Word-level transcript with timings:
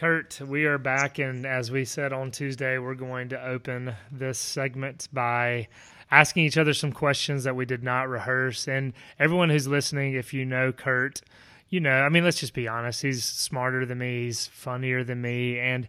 Kurt, 0.00 0.40
we 0.40 0.64
are 0.64 0.78
back, 0.78 1.18
and 1.18 1.44
as 1.44 1.70
we 1.70 1.84
said 1.84 2.10
on 2.10 2.30
Tuesday, 2.30 2.78
we're 2.78 2.94
going 2.94 3.28
to 3.28 3.46
open 3.46 3.94
this 4.10 4.38
segment 4.38 5.08
by 5.12 5.68
asking 6.10 6.46
each 6.46 6.56
other 6.56 6.72
some 6.72 6.90
questions 6.90 7.44
that 7.44 7.54
we 7.54 7.66
did 7.66 7.82
not 7.82 8.08
rehearse. 8.08 8.66
And 8.66 8.94
everyone 9.18 9.50
who's 9.50 9.68
listening, 9.68 10.14
if 10.14 10.32
you 10.32 10.46
know 10.46 10.72
Kurt, 10.72 11.20
you 11.68 11.80
know, 11.80 11.90
I 11.90 12.08
mean, 12.08 12.24
let's 12.24 12.40
just 12.40 12.54
be 12.54 12.66
honest. 12.66 13.02
He's 13.02 13.22
smarter 13.22 13.84
than 13.84 13.98
me, 13.98 14.24
he's 14.24 14.46
funnier 14.46 15.04
than 15.04 15.20
me. 15.20 15.58
And 15.58 15.86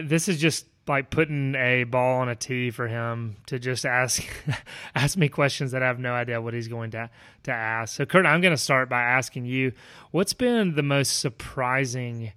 this 0.00 0.28
is 0.28 0.40
just 0.40 0.66
like 0.86 1.10
putting 1.10 1.56
a 1.56 1.82
ball 1.82 2.20
on 2.20 2.28
a 2.28 2.36
tee 2.36 2.70
for 2.70 2.86
him 2.86 3.34
to 3.46 3.58
just 3.58 3.84
ask 3.84 4.22
ask 4.94 5.18
me 5.18 5.28
questions 5.28 5.72
that 5.72 5.82
I 5.82 5.88
have 5.88 5.98
no 5.98 6.12
idea 6.12 6.40
what 6.40 6.54
he's 6.54 6.68
going 6.68 6.92
to 6.92 7.10
to 7.42 7.50
ask. 7.50 7.96
So 7.96 8.06
Kurt, 8.06 8.26
I'm 8.26 8.42
going 8.42 8.54
to 8.54 8.62
start 8.62 8.88
by 8.88 9.02
asking 9.02 9.46
you, 9.46 9.72
what's 10.12 10.34
been 10.34 10.76
the 10.76 10.84
most 10.84 11.18
surprising 11.18 12.30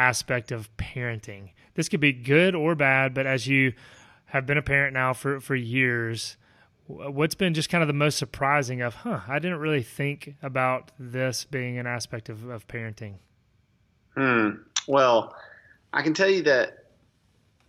aspect 0.00 0.50
of 0.50 0.74
parenting. 0.78 1.50
This 1.74 1.90
could 1.90 2.00
be 2.00 2.12
good 2.12 2.54
or 2.54 2.74
bad, 2.74 3.12
but 3.12 3.26
as 3.26 3.46
you 3.46 3.74
have 4.26 4.46
been 4.46 4.56
a 4.56 4.62
parent 4.62 4.94
now 4.94 5.12
for, 5.12 5.40
for 5.40 5.54
years, 5.54 6.38
what's 6.86 7.34
been 7.34 7.52
just 7.52 7.68
kind 7.68 7.82
of 7.82 7.86
the 7.86 7.92
most 7.92 8.16
surprising 8.16 8.80
of, 8.80 8.94
huh, 8.94 9.20
I 9.28 9.38
didn't 9.38 9.58
really 9.58 9.82
think 9.82 10.36
about 10.42 10.90
this 10.98 11.44
being 11.44 11.78
an 11.78 11.86
aspect 11.86 12.30
of, 12.30 12.48
of 12.48 12.66
parenting? 12.66 13.16
Hmm. 14.16 14.62
Well, 14.88 15.36
I 15.92 16.02
can 16.02 16.14
tell 16.14 16.30
you 16.30 16.42
that 16.44 16.86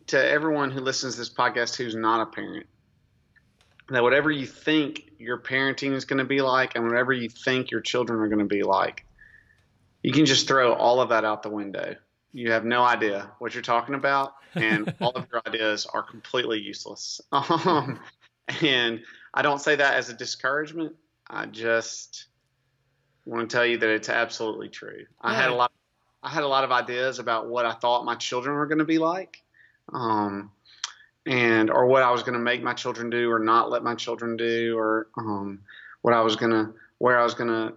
to 0.07 0.29
everyone 0.29 0.71
who 0.71 0.79
listens 0.79 1.15
to 1.15 1.19
this 1.19 1.29
podcast 1.29 1.75
who's 1.75 1.95
not 1.95 2.21
a 2.21 2.25
parent, 2.27 2.65
that 3.89 4.03
whatever 4.03 4.31
you 4.31 4.45
think 4.45 5.11
your 5.19 5.37
parenting 5.37 5.93
is 5.93 6.05
going 6.05 6.19
to 6.19 6.25
be 6.25 6.39
like 6.39 6.75
and 6.75 6.87
whatever 6.87 7.11
you 7.11 7.27
think 7.27 7.71
your 7.71 7.81
children 7.81 8.19
are 8.21 8.29
going 8.29 8.39
to 8.39 8.45
be 8.45 8.63
like, 8.63 9.05
you 10.01 10.13
can 10.13 10.25
just 10.25 10.47
throw 10.47 10.73
all 10.73 11.01
of 11.01 11.09
that 11.09 11.25
out 11.25 11.43
the 11.43 11.49
window 11.49 11.95
you 12.33 12.51
have 12.51 12.65
no 12.65 12.83
idea 12.83 13.31
what 13.39 13.53
you're 13.53 13.63
talking 13.63 13.95
about, 13.95 14.35
and 14.55 14.93
all 15.01 15.11
of 15.11 15.27
your 15.31 15.41
ideas 15.47 15.85
are 15.85 16.03
completely 16.03 16.59
useless. 16.59 17.21
Um, 17.31 17.99
and 18.61 19.01
I 19.33 19.41
don't 19.41 19.61
say 19.61 19.75
that 19.75 19.93
as 19.93 20.09
a 20.09 20.13
discouragement. 20.13 20.93
I 21.29 21.45
just 21.45 22.25
want 23.25 23.49
to 23.49 23.55
tell 23.55 23.65
you 23.65 23.77
that 23.77 23.89
it's 23.89 24.09
absolutely 24.09 24.69
true. 24.69 25.05
I 25.21 25.33
had 25.33 25.49
a 25.49 25.55
lot. 25.55 25.71
I 26.23 26.29
had 26.29 26.43
a 26.43 26.47
lot 26.47 26.63
of 26.63 26.71
ideas 26.71 27.19
about 27.19 27.47
what 27.47 27.65
I 27.65 27.73
thought 27.73 28.05
my 28.05 28.15
children 28.15 28.55
were 28.55 28.67
going 28.67 28.79
to 28.79 28.85
be 28.85 28.99
like, 28.99 29.41
um, 29.91 30.51
and 31.25 31.69
or 31.69 31.87
what 31.87 32.03
I 32.03 32.11
was 32.11 32.23
going 32.23 32.33
to 32.33 32.39
make 32.39 32.61
my 32.61 32.73
children 32.73 33.09
do 33.09 33.31
or 33.31 33.39
not 33.39 33.69
let 33.69 33.83
my 33.83 33.95
children 33.95 34.37
do, 34.37 34.77
or 34.77 35.07
um, 35.17 35.61
what 36.01 36.13
I 36.13 36.21
was 36.21 36.35
going 36.35 36.51
to, 36.51 36.73
where 36.97 37.19
I 37.19 37.23
was 37.23 37.33
going 37.33 37.49
to, 37.49 37.73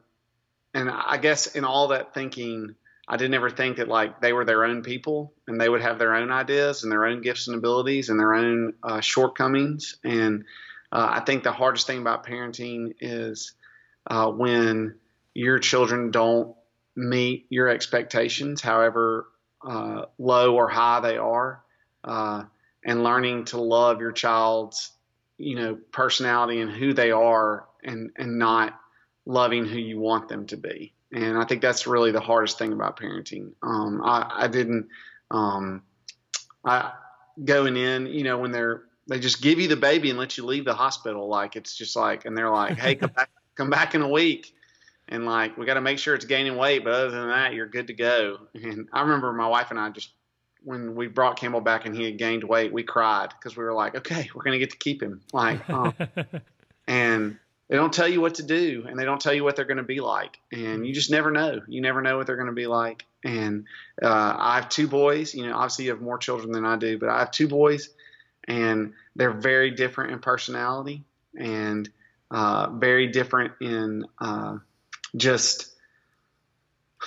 and 0.75 0.91
I 0.91 1.17
guess 1.19 1.55
in 1.55 1.65
all 1.65 1.89
that 1.89 2.13
thinking, 2.13 2.75
I 3.07 3.17
didn't 3.17 3.35
ever 3.35 3.51
think 3.51 3.77
that 3.77 3.89
like 3.89 4.21
they 4.21 4.33
were 4.33 4.45
their 4.45 4.65
own 4.65 4.83
people 4.83 5.35
and 5.47 5.61
they 5.61 5.69
would 5.69 5.83
have 5.83 5.99
their 5.99 6.15
own 6.15 6.31
ideas 6.31 6.83
and 6.83 6.91
their 6.91 7.05
own 7.05 7.21
gifts 7.21 7.49
and 7.49 7.57
abilities 7.57 8.09
and 8.09 8.19
their 8.19 8.35
own 8.35 8.75
uh, 8.83 9.01
shortcomings. 9.01 9.97
And 10.05 10.45
uh, 10.91 11.09
I 11.11 11.21
think 11.21 11.43
the 11.43 11.53
hardest 11.53 11.87
thing 11.87 12.01
about 12.01 12.27
parenting 12.27 12.95
is 13.01 13.53
uh, 14.07 14.31
when 14.31 14.97
your 15.35 15.59
children 15.59 16.11
don't 16.11 16.55
meet 16.97 17.47
your 17.51 17.69
expectations, 17.69 18.63
however 18.63 19.27
uh, 19.67 20.07
low 20.19 20.55
or 20.55 20.69
high 20.69 21.01
they 21.01 21.19
are, 21.19 21.63
uh, 22.05 22.45
and 22.85 23.03
learning 23.03 23.47
to 23.47 23.61
love 23.61 24.01
your 24.01 24.13
child's 24.13 24.93
you 25.37 25.57
know 25.57 25.79
personality 25.91 26.61
and 26.61 26.71
who 26.71 26.93
they 26.93 27.11
are 27.11 27.67
and 27.83 28.11
and 28.17 28.39
not 28.39 28.79
loving 29.27 29.67
who 29.67 29.79
you 29.79 29.99
want 29.99 30.29
them 30.29 30.47
to 30.47 30.57
be 30.57 30.94
and 31.15 31.39
I 31.39 31.45
think 31.45 31.63
that's 31.63 31.87
really 31.87 32.11
the 32.11 32.21
hardest 32.21 32.59
thing 32.59 32.73
about 32.73 32.99
parenting. 32.99 33.53
Um, 33.63 34.03
I, 34.05 34.31
I, 34.35 34.49
didn't, 34.49 34.89
um, 35.31 35.83
I 36.65 36.93
going 37.43 37.77
in, 37.77 38.07
you 38.07 38.25
know, 38.25 38.39
when 38.39 38.51
they're 38.51 38.83
they 39.07 39.21
just 39.21 39.43
give 39.43 39.61
you 39.61 39.69
the 39.69 39.77
baby 39.77 40.11
and 40.11 40.19
let 40.19 40.37
you 40.37 40.45
leave 40.45 40.65
the 40.65 40.75
hospital, 40.75 41.29
like 41.29 41.57
it's 41.57 41.77
just 41.77 41.95
like, 41.95 42.25
and 42.25 42.37
they're 42.37 42.51
like, 42.51 42.79
hey, 42.79 42.95
come 42.95 43.11
back, 43.11 43.31
come 43.55 43.71
back 43.71 43.95
in 43.95 44.03
a 44.03 44.09
week, 44.09 44.55
and 45.09 45.25
like 45.27 45.57
we 45.57 45.67
got 45.67 45.75
to 45.75 45.81
make 45.81 45.99
sure 45.99 46.15
it's 46.15 46.25
gaining 46.25 46.57
weight, 46.57 46.83
but 46.83 46.95
other 46.95 47.11
than 47.11 47.29
that, 47.29 47.55
you're 47.55 47.69
good 47.69 47.87
to 47.89 47.93
go. 47.93 48.39
And 48.55 48.89
I 48.93 49.03
remember 49.03 49.33
my 49.33 49.47
wife 49.47 49.71
and 49.71 49.79
I 49.79 49.91
just 49.91 50.11
when 50.63 50.95
we 50.95 51.07
brought 51.07 51.39
Campbell 51.39 51.61
back 51.61 51.85
and 51.85 51.95
he 51.95 52.05
had 52.05 52.17
gained 52.17 52.43
weight, 52.43 52.73
we 52.73 52.83
cried 52.83 53.29
because 53.29 53.57
we 53.57 53.63
were 53.63 53.75
like, 53.75 53.95
okay, 53.95 54.31
we're 54.35 54.43
gonna 54.43 54.59
get 54.59 54.71
to 54.71 54.79
keep 54.79 55.03
him, 55.03 55.21
like, 55.33 55.69
um, 55.69 55.95
and 56.89 57.39
they 57.69 57.77
don't 57.77 57.93
tell 57.93 58.09
you 58.09 58.21
what 58.21 58.35
to 58.37 58.43
do 58.43 58.85
and 58.89 58.99
they 58.99 59.05
don't 59.05 59.21
tell 59.21 59.35
you 59.35 59.45
what 59.45 59.57
they're 59.57 59.65
going 59.65 59.79
to 59.79 59.83
be 59.83 60.01
like 60.01 60.39
and 60.53 60.87
you 60.87 60.93
just 60.93 61.11
never 61.11 61.31
know. 61.31 61.61
You 61.67 61.81
never 61.81 62.03
know 62.03 62.17
what 62.17 62.27
they're 62.27 62.37
going 62.37 62.49
to 62.49 62.53
be 62.53 62.67
like 62.67 63.07
and 63.25 63.65
uh, 64.03 64.37
i 64.39 64.57
have 64.57 64.69
two 64.69 64.87
boys 64.87 65.35
you 65.35 65.47
know 65.47 65.55
obviously 65.55 65.87
you 65.87 65.91
have 65.91 66.01
more 66.01 66.19
children 66.19 66.53
than 66.53 66.65
i 66.65 66.77
do 66.77 66.99
but 66.99 67.09
i 67.09 67.19
have 67.19 67.31
two 67.31 67.49
boys 67.49 67.91
and 68.47 68.93
they're 69.17 69.33
very 69.33 69.71
different 69.71 70.13
in 70.13 70.19
personality 70.19 71.03
and 71.39 71.91
uh, 72.31 72.69
very 72.71 73.07
different 73.09 73.53
in 73.61 74.05
uh, 74.21 74.59
just 75.17 75.73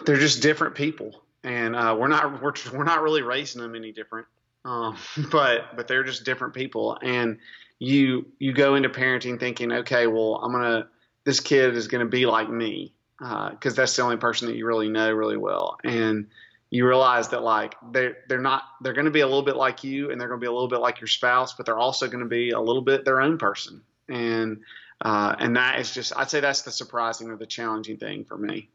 they're 0.06 0.18
just 0.18 0.42
different 0.42 0.76
people 0.76 1.22
and 1.44 1.76
uh, 1.76 1.96
we're 1.98 2.08
not 2.08 2.42
we're, 2.42 2.54
we're 2.74 2.84
not 2.84 3.02
really 3.02 3.22
raising 3.22 3.62
them 3.62 3.76
any 3.76 3.92
different 3.92 4.28
um, 4.66 4.98
but 5.32 5.76
but 5.76 5.88
they're 5.88 6.04
just 6.04 6.26
different 6.26 6.54
people 6.54 6.98
and 7.02 7.38
you 7.80 8.26
you 8.40 8.54
go 8.54 8.76
into 8.76 8.90
parenting 8.90 9.40
thinking, 9.40 9.72
okay, 9.72 10.08
well, 10.08 10.36
I'm 10.36 10.52
gonna 10.52 10.88
this 11.24 11.40
kid 11.40 11.76
is 11.76 11.88
gonna 11.88 12.06
be 12.06 12.26
like 12.26 12.50
me 12.50 12.94
because 13.20 13.74
uh, 13.74 13.76
that's 13.76 13.96
the 13.96 14.04
only 14.04 14.18
person 14.18 14.48
that 14.48 14.56
you 14.56 14.66
really 14.66 14.90
know 14.90 15.12
really 15.12 15.38
well, 15.38 15.78
and 15.84 16.28
you 16.70 16.86
realize 16.88 17.30
that 17.30 17.44
like 17.44 17.76
they're 17.92 18.18
they're 18.28 18.42
not 18.42 18.64
they're 18.82 18.94
going 18.94 19.06
to 19.06 19.12
be 19.12 19.22
a 19.22 19.26
little 19.26 19.44
bit 19.44 19.56
like 19.56 19.84
you 19.84 20.12
and 20.12 20.20
they're 20.20 20.28
going 20.28 20.40
to 20.40 20.44
be 20.44 20.48
a 20.48 20.52
little 20.52 20.68
bit 20.68 20.80
like 20.80 21.00
your 21.00 21.08
spouse 21.08 21.54
but 21.54 21.66
they're 21.66 21.78
also 21.78 22.08
going 22.08 22.20
to 22.20 22.30
be 22.30 22.50
a 22.50 22.60
little 22.60 22.82
bit 22.82 23.06
their 23.06 23.22
own 23.22 23.38
person 23.38 23.82
and 24.10 24.60
uh, 25.02 25.36
and 25.40 25.56
that 25.56 25.80
is 25.80 25.94
just 25.94 26.14
I'd 26.18 26.30
say 26.30 26.40
that's 26.40 26.64
the 26.64 26.72
surprising 26.72 27.30
or 27.30 27.38
the 27.38 27.46
challenging 27.46 27.98
thing 27.98 28.26
for 28.26 28.38
me. 28.38 28.70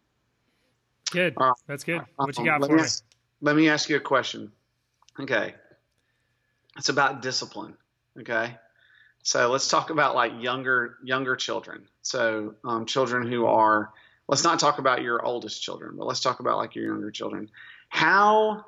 Good, 1.10 1.34
uh, 1.36 1.52
that's 1.66 1.84
good. 1.84 2.02
What 2.16 2.38
you 2.38 2.44
got 2.44 2.62
um, 2.62 2.68
for 2.68 2.76
me? 2.76 2.82
Ask, 2.82 3.04
let 3.40 3.56
me 3.56 3.68
ask 3.68 3.88
you 3.88 3.96
a 3.96 4.00
question. 4.00 4.52
Okay, 5.18 5.54
it's 6.76 6.88
about 6.88 7.22
discipline. 7.22 7.74
Okay, 8.20 8.56
so 9.22 9.50
let's 9.50 9.68
talk 9.68 9.90
about 9.90 10.16
like 10.16 10.32
younger 10.40 10.96
younger 11.02 11.36
children. 11.36 11.86
So 12.02 12.54
um, 12.64 12.86
children 12.86 13.30
who 13.30 13.46
are 13.46 13.92
let's 14.26 14.42
not 14.42 14.58
talk 14.58 14.78
about 14.78 15.02
your 15.02 15.24
oldest 15.24 15.62
children, 15.62 15.94
but 15.96 16.06
let's 16.06 16.20
talk 16.20 16.40
about 16.40 16.58
like 16.58 16.74
your 16.74 16.86
younger 16.86 17.12
children. 17.12 17.48
How 17.88 18.64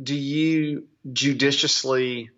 do 0.00 0.14
you 0.14 0.88
judiciously 1.12 2.30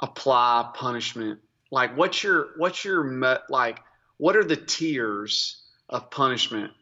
apply 0.00 0.70
punishment? 0.74 1.40
Like 1.70 1.96
what's 1.96 2.22
your 2.22 2.48
what's 2.56 2.84
your 2.84 3.40
like 3.50 3.78
what 4.16 4.34
are 4.34 4.44
the 4.44 4.56
tiers 4.56 5.62
of 5.90 6.10
punishment 6.10 6.72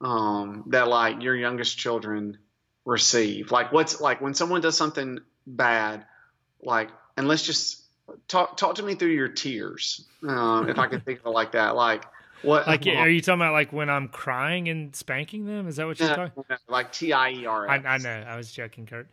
um, 0.00 0.64
that 0.68 0.88
like 0.88 1.22
your 1.22 1.36
youngest 1.36 1.76
children 1.76 2.38
receive? 2.86 3.50
Like 3.50 3.72
what's 3.72 4.00
like 4.00 4.22
when 4.22 4.32
someone 4.32 4.62
does 4.62 4.76
something 4.76 5.18
bad, 5.46 6.06
like 6.62 6.88
and 7.18 7.28
let's 7.28 7.42
just 7.42 7.85
talk 8.28 8.56
talk 8.56 8.74
to 8.76 8.82
me 8.82 8.94
through 8.94 9.10
your 9.10 9.28
tears, 9.28 10.04
um, 10.26 10.68
if 10.68 10.78
I 10.78 10.86
can 10.86 11.00
think 11.00 11.20
of 11.20 11.26
it 11.26 11.30
like 11.30 11.52
that. 11.52 11.76
Like 11.76 12.04
what? 12.42 12.66
Like, 12.66 12.86
are 12.86 13.08
you 13.08 13.20
talking 13.20 13.40
about 13.40 13.52
like 13.52 13.72
when 13.72 13.90
I'm 13.90 14.08
crying 14.08 14.68
and 14.68 14.94
spanking 14.94 15.46
them? 15.46 15.66
Is 15.66 15.76
that 15.76 15.86
what 15.86 15.98
you're 15.98 16.14
talking? 16.14 16.44
No, 16.48 16.56
like 16.68 16.92
T 16.92 17.12
I 17.12 17.30
E 17.30 17.46
R. 17.46 17.68
I 17.68 17.98
know. 17.98 18.24
I 18.26 18.36
was 18.36 18.52
joking, 18.52 18.86
Kurt. 18.86 19.08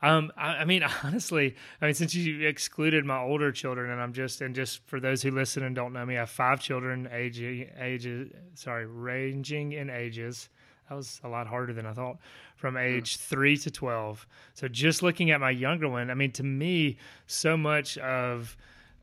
Um, 0.00 0.32
I, 0.36 0.58
I, 0.58 0.64
mean, 0.64 0.84
honestly, 1.02 1.56
I 1.80 1.86
mean, 1.86 1.94
since 1.94 2.14
you 2.14 2.46
excluded 2.46 3.04
my 3.04 3.18
older 3.18 3.50
children, 3.52 3.90
and 3.90 4.00
I'm 4.00 4.12
just 4.12 4.40
and 4.40 4.54
just 4.54 4.80
for 4.86 5.00
those 5.00 5.22
who 5.22 5.30
listen 5.30 5.62
and 5.62 5.74
don't 5.74 5.92
know 5.92 6.04
me, 6.04 6.16
I 6.16 6.20
have 6.20 6.30
five 6.30 6.60
children, 6.60 7.08
age 7.12 7.40
ages, 7.40 8.30
sorry, 8.54 8.86
ranging 8.86 9.72
in 9.72 9.90
ages. 9.90 10.48
That 10.88 10.96
was 10.96 11.20
a 11.22 11.28
lot 11.28 11.46
harder 11.46 11.72
than 11.72 11.86
I 11.86 11.92
thought 11.92 12.18
from 12.56 12.74
hmm. 12.74 12.80
age 12.80 13.16
three 13.16 13.56
to 13.58 13.70
12. 13.70 14.26
So 14.54 14.68
just 14.68 15.02
looking 15.02 15.30
at 15.30 15.40
my 15.40 15.50
younger 15.50 15.88
one, 15.88 16.10
I 16.10 16.14
mean, 16.14 16.32
to 16.32 16.42
me, 16.42 16.96
so 17.26 17.56
much 17.56 17.98
of 17.98 18.56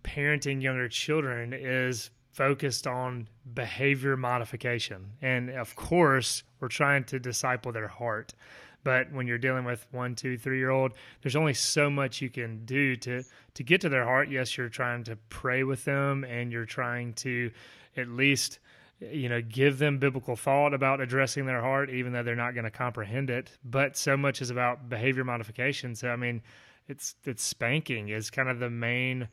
parenting 0.03 0.61
younger 0.61 0.87
children 0.87 1.53
is 1.53 2.11
focused 2.31 2.85
on 2.85 3.27
behavior 3.53 4.17
modification. 4.17 5.11
And 5.21 5.49
of 5.51 5.75
course, 5.75 6.43
we're 6.59 6.67
trying 6.67 7.05
to 7.05 7.19
disciple 7.19 7.71
their 7.71 7.87
heart. 7.87 8.33
But 8.83 9.11
when 9.11 9.25
you're 9.25 9.39
dealing 9.39 9.65
with 9.65 9.87
one, 9.91 10.15
two, 10.15 10.37
three 10.37 10.59
year 10.59 10.69
old, 10.69 10.91
there's 11.21 11.35
only 11.35 11.55
so 11.55 11.89
much 11.89 12.21
you 12.21 12.29
can 12.29 12.65
do 12.65 12.95
to 12.97 13.23
to 13.55 13.63
get 13.63 13.81
to 13.81 13.89
their 13.89 14.03
heart. 14.03 14.29
Yes, 14.29 14.57
you're 14.57 14.69
trying 14.69 15.03
to 15.05 15.15
pray 15.29 15.63
with 15.63 15.85
them 15.85 16.23
and 16.23 16.51
you're 16.51 16.65
trying 16.65 17.13
to 17.13 17.51
at 17.97 18.09
least 18.09 18.59
you 18.99 19.27
know 19.27 19.41
give 19.41 19.77
them 19.77 19.97
biblical 19.97 20.35
thought 20.35 20.73
about 20.73 21.01
addressing 21.01 21.45
their 21.45 21.61
heart 21.61 21.89
even 21.89 22.13
though 22.13 22.23
they're 22.23 22.35
not 22.35 22.53
going 22.53 22.63
to 22.63 22.71
comprehend 22.71 23.29
it 23.29 23.51
but 23.63 23.97
so 23.97 24.15
much 24.15 24.41
is 24.41 24.49
about 24.49 24.87
behavior 24.89 25.23
modification 25.23 25.95
so 25.95 26.09
i 26.09 26.15
mean 26.15 26.41
it's 26.87 27.15
it's 27.25 27.43
spanking 27.43 28.09
is 28.09 28.29
kind 28.29 28.49
of 28.49 28.59
the 28.59 28.69
main 28.69 29.27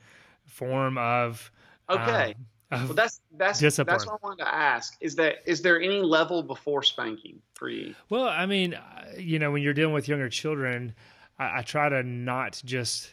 form 0.45 0.99
of 0.99 1.51
okay 1.89 2.35
um, 2.73 2.87
well, 2.87 2.95
that's 2.95 3.21
that's 3.37 3.59
discipline. 3.59 3.93
that's 3.93 4.07
what 4.07 4.15
I 4.15 4.27
wanted 4.27 4.45
to 4.45 4.55
ask. 4.55 4.97
Is 5.03 5.15
that 5.17 5.43
is 5.45 5.61
there 5.61 5.79
any 5.79 6.01
level 6.01 6.43
before 6.43 6.83
spanking 6.83 7.39
for 7.53 7.69
you? 7.69 7.95
Well, 8.09 8.25
I 8.25 8.47
mean, 8.47 8.73
uh, 8.73 9.05
you 9.19 9.39
know, 9.39 9.51
when 9.51 9.63
you're 9.63 9.75
dealing 9.75 9.93
with 9.93 10.09
younger 10.09 10.31
children, 10.31 10.95
I, 11.39 11.59
I 11.59 11.63
try 11.63 11.91
to 11.91 12.03
not 12.03 12.63
just 12.65 13.13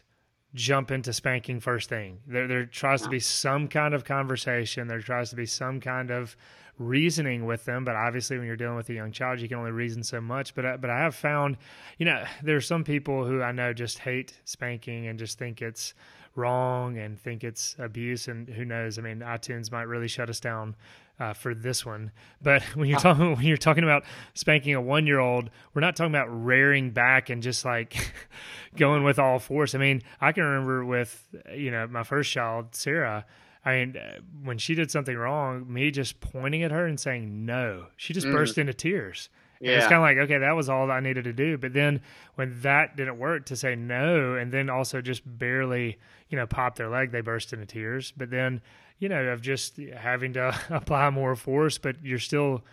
jump 0.55 0.91
into 0.91 1.13
spanking 1.13 1.59
first 1.59 1.89
thing. 1.89 2.19
There, 2.27 2.47
there 2.47 2.65
tries 2.65 3.01
to 3.03 3.09
be 3.09 3.19
some 3.19 3.67
kind 3.67 3.93
of 3.93 4.03
conversation. 4.03 4.87
There 4.87 4.99
tries 4.99 5.29
to 5.29 5.35
be 5.35 5.45
some 5.45 5.79
kind 5.79 6.09
of 6.09 6.35
reasoning 6.79 7.45
with 7.45 7.65
them. 7.65 7.85
But 7.85 7.95
obviously, 7.95 8.37
when 8.37 8.47
you're 8.47 8.55
dealing 8.55 8.77
with 8.77 8.89
a 8.89 8.93
young 8.93 9.11
child, 9.11 9.39
you 9.41 9.47
can 9.47 9.57
only 9.57 9.71
reason 9.71 10.03
so 10.03 10.19
much. 10.19 10.55
But 10.55 10.65
I, 10.65 10.77
but 10.77 10.89
I 10.89 10.99
have 10.99 11.13
found, 11.13 11.57
you 11.97 12.05
know, 12.05 12.23
there 12.41 12.55
are 12.55 12.61
some 12.61 12.83
people 12.83 13.25
who 13.25 13.41
I 13.41 13.51
know 13.51 13.73
just 13.73 13.99
hate 13.99 14.39
spanking 14.45 15.07
and 15.07 15.19
just 15.19 15.37
think 15.37 15.61
it's 15.61 15.93
wrong 16.35 16.97
and 16.97 17.19
think 17.19 17.43
it's 17.43 17.75
abuse. 17.77 18.27
And 18.27 18.49
who 18.49 18.65
knows? 18.65 18.97
I 18.97 19.01
mean, 19.01 19.19
iTunes 19.19 19.71
might 19.71 19.83
really 19.83 20.07
shut 20.07 20.29
us 20.29 20.39
down 20.39 20.75
uh, 21.19 21.33
for 21.33 21.53
this 21.53 21.85
one. 21.85 22.11
But 22.41 22.63
when 22.75 22.87
you're 22.87 22.99
talking 22.99 23.35
when 23.35 23.45
you're 23.45 23.57
talking 23.57 23.83
about 23.83 24.03
spanking 24.33 24.73
a 24.73 24.81
one 24.81 25.05
year 25.05 25.19
old, 25.19 25.49
we're 25.73 25.81
not 25.81 25.95
talking 25.95 26.13
about 26.13 26.27
rearing 26.27 26.91
back 26.91 27.29
and 27.29 27.43
just 27.43 27.65
like 27.65 28.13
going 28.75 29.03
with 29.03 29.19
all 29.19 29.39
force. 29.39 29.75
I 29.75 29.77
mean, 29.77 30.01
I 30.21 30.31
can 30.31 30.43
remember 30.43 30.85
with 30.85 31.27
you 31.53 31.71
know 31.71 31.87
my 31.87 32.03
first 32.03 32.31
child, 32.31 32.75
Sarah. 32.75 33.25
I 33.65 33.79
mean, 33.79 33.97
uh, 33.97 34.19
when 34.43 34.57
she 34.57 34.73
did 34.73 34.89
something 34.89 35.15
wrong, 35.15 35.71
me 35.71 35.91
just 35.91 36.21
pointing 36.21 36.63
at 36.63 36.71
her 36.71 36.85
and 36.85 36.97
saying 36.97 37.45
no, 37.45 37.87
she 37.97 38.13
just 38.13 38.25
mm. 38.25 38.31
burst 38.31 38.57
into 38.57 38.73
tears. 38.73 39.29
Yeah. 39.61 39.73
it's 39.73 39.87
kind 39.87 39.95
of 39.95 40.01
like, 40.01 40.17
okay, 40.17 40.37
that 40.37 40.55
was 40.55 40.69
all 40.69 40.89
I 40.89 41.01
needed 41.01 41.25
to 41.25 41.33
do. 41.33 41.57
But 41.57 41.73
then 41.73 41.99
when 42.35 42.61
that 42.61 42.95
didn't 42.95 43.19
work 43.19 43.45
to 43.47 43.57
say 43.57 43.75
no, 43.75 44.35
and 44.35 44.53
then 44.53 44.69
also 44.69 45.01
just 45.01 45.21
barely, 45.25 45.99
you 46.29 46.37
know, 46.37 46.47
pop 46.47 46.77
their 46.77 46.87
leg, 46.87 47.11
they 47.11 47.19
burst 47.19 47.51
into 47.51 47.65
tears. 47.65 48.13
But 48.15 48.29
then 48.29 48.61
you 48.99 49.09
know, 49.09 49.23
of 49.27 49.41
just 49.41 49.77
having 49.77 50.33
to 50.33 50.57
apply 50.69 51.09
more 51.09 51.35
force, 51.35 51.77
but 51.77 51.95
you're 52.03 52.19
still 52.19 52.63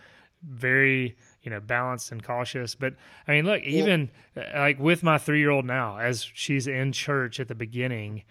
very, 0.43 1.17
you 1.41 1.49
know, 1.49 1.59
balanced 1.59 2.11
and 2.11 2.23
cautious. 2.23 2.75
But 2.75 2.93
I 3.27 3.31
mean, 3.33 3.45
look, 3.45 3.63
even 3.63 4.11
yeah. 4.35 4.59
like 4.59 4.79
with 4.79 5.03
my 5.03 5.17
three 5.17 5.39
year 5.39 5.49
old 5.49 5.65
now, 5.65 5.97
as 5.97 6.27
she's 6.33 6.67
in 6.67 6.91
church 6.91 7.39
at 7.39 7.47
the 7.47 7.55
beginning, 7.55 8.23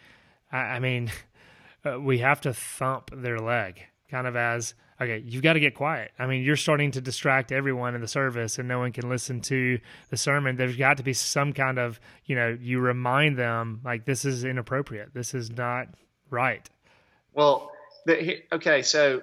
I, 0.53 0.59
I 0.59 0.79
mean, 0.79 1.11
uh, 1.85 2.01
we 2.01 2.19
have 2.19 2.41
to 2.43 2.55
thump 2.55 3.11
their 3.13 3.39
leg 3.39 3.83
kind 4.11 4.27
of 4.27 4.37
as, 4.37 4.75
okay, 5.01 5.23
you've 5.27 5.43
got 5.43 5.55
to 5.55 5.61
get 5.61 5.75
quiet. 5.75 6.13
I 6.19 6.27
mean, 6.27 6.45
you're 6.45 6.57
starting 6.57 6.93
to 6.93 7.01
distract 7.01 7.51
everyone 7.51 7.95
in 7.95 8.01
the 8.01 8.09
service 8.09 8.59
and 8.59 8.69
no 8.69 8.79
one 8.79 8.93
can 8.93 9.09
listen 9.09 9.41
to 9.43 9.81
the 10.11 10.17
sermon. 10.17 10.57
There's 10.57 10.77
got 10.77 10.99
to 10.99 11.03
be 11.03 11.13
some 11.13 11.53
kind 11.53 11.79
of, 11.79 11.99
you 12.25 12.37
know, 12.37 12.57
you 12.61 12.79
remind 12.79 13.37
them 13.37 13.81
like 13.85 14.05
this 14.05 14.25
is 14.25 14.45
inappropriate. 14.45 15.13
This 15.13 15.35
is 15.35 15.51
not 15.51 15.89
right. 16.31 16.69
Well, 17.35 17.73
the, 18.07 18.43
okay, 18.53 18.83
so 18.83 19.23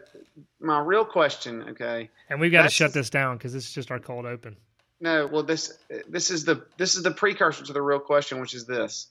my 0.59 0.79
real 0.79 1.05
question, 1.05 1.69
okay, 1.69 2.09
and 2.29 2.39
we've 2.39 2.51
got 2.51 2.63
to 2.63 2.69
shut 2.69 2.93
this 2.93 3.09
down 3.09 3.37
because 3.37 3.53
this 3.53 3.65
is 3.65 3.71
just 3.71 3.91
our 3.91 3.99
cold 3.99 4.25
open. 4.25 4.57
No, 4.99 5.25
well 5.25 5.43
this 5.43 5.77
this 6.07 6.29
is 6.29 6.43
the 6.43 6.65
this 6.77 6.95
is 6.95 7.03
the 7.03 7.11
precursor 7.11 7.63
to 7.63 7.73
the 7.73 7.81
real 7.81 7.99
question, 7.99 8.41
which 8.41 8.53
is 8.53 8.65
this: 8.65 9.07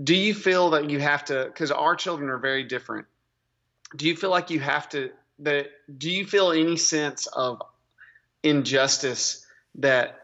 Do 0.00 0.14
you 0.14 0.32
feel 0.32 0.70
that 0.70 0.90
you 0.90 1.00
have 1.00 1.24
to? 1.26 1.44
Because 1.46 1.72
our 1.72 1.96
children 1.96 2.30
are 2.30 2.38
very 2.38 2.62
different. 2.62 3.06
Do 3.96 4.06
you 4.06 4.16
feel 4.16 4.30
like 4.30 4.50
you 4.50 4.60
have 4.60 4.88
to? 4.90 5.10
That 5.40 5.66
do 5.98 6.08
you 6.08 6.24
feel 6.24 6.52
any 6.52 6.76
sense 6.76 7.26
of 7.26 7.62
injustice 8.44 9.44
that 9.76 10.20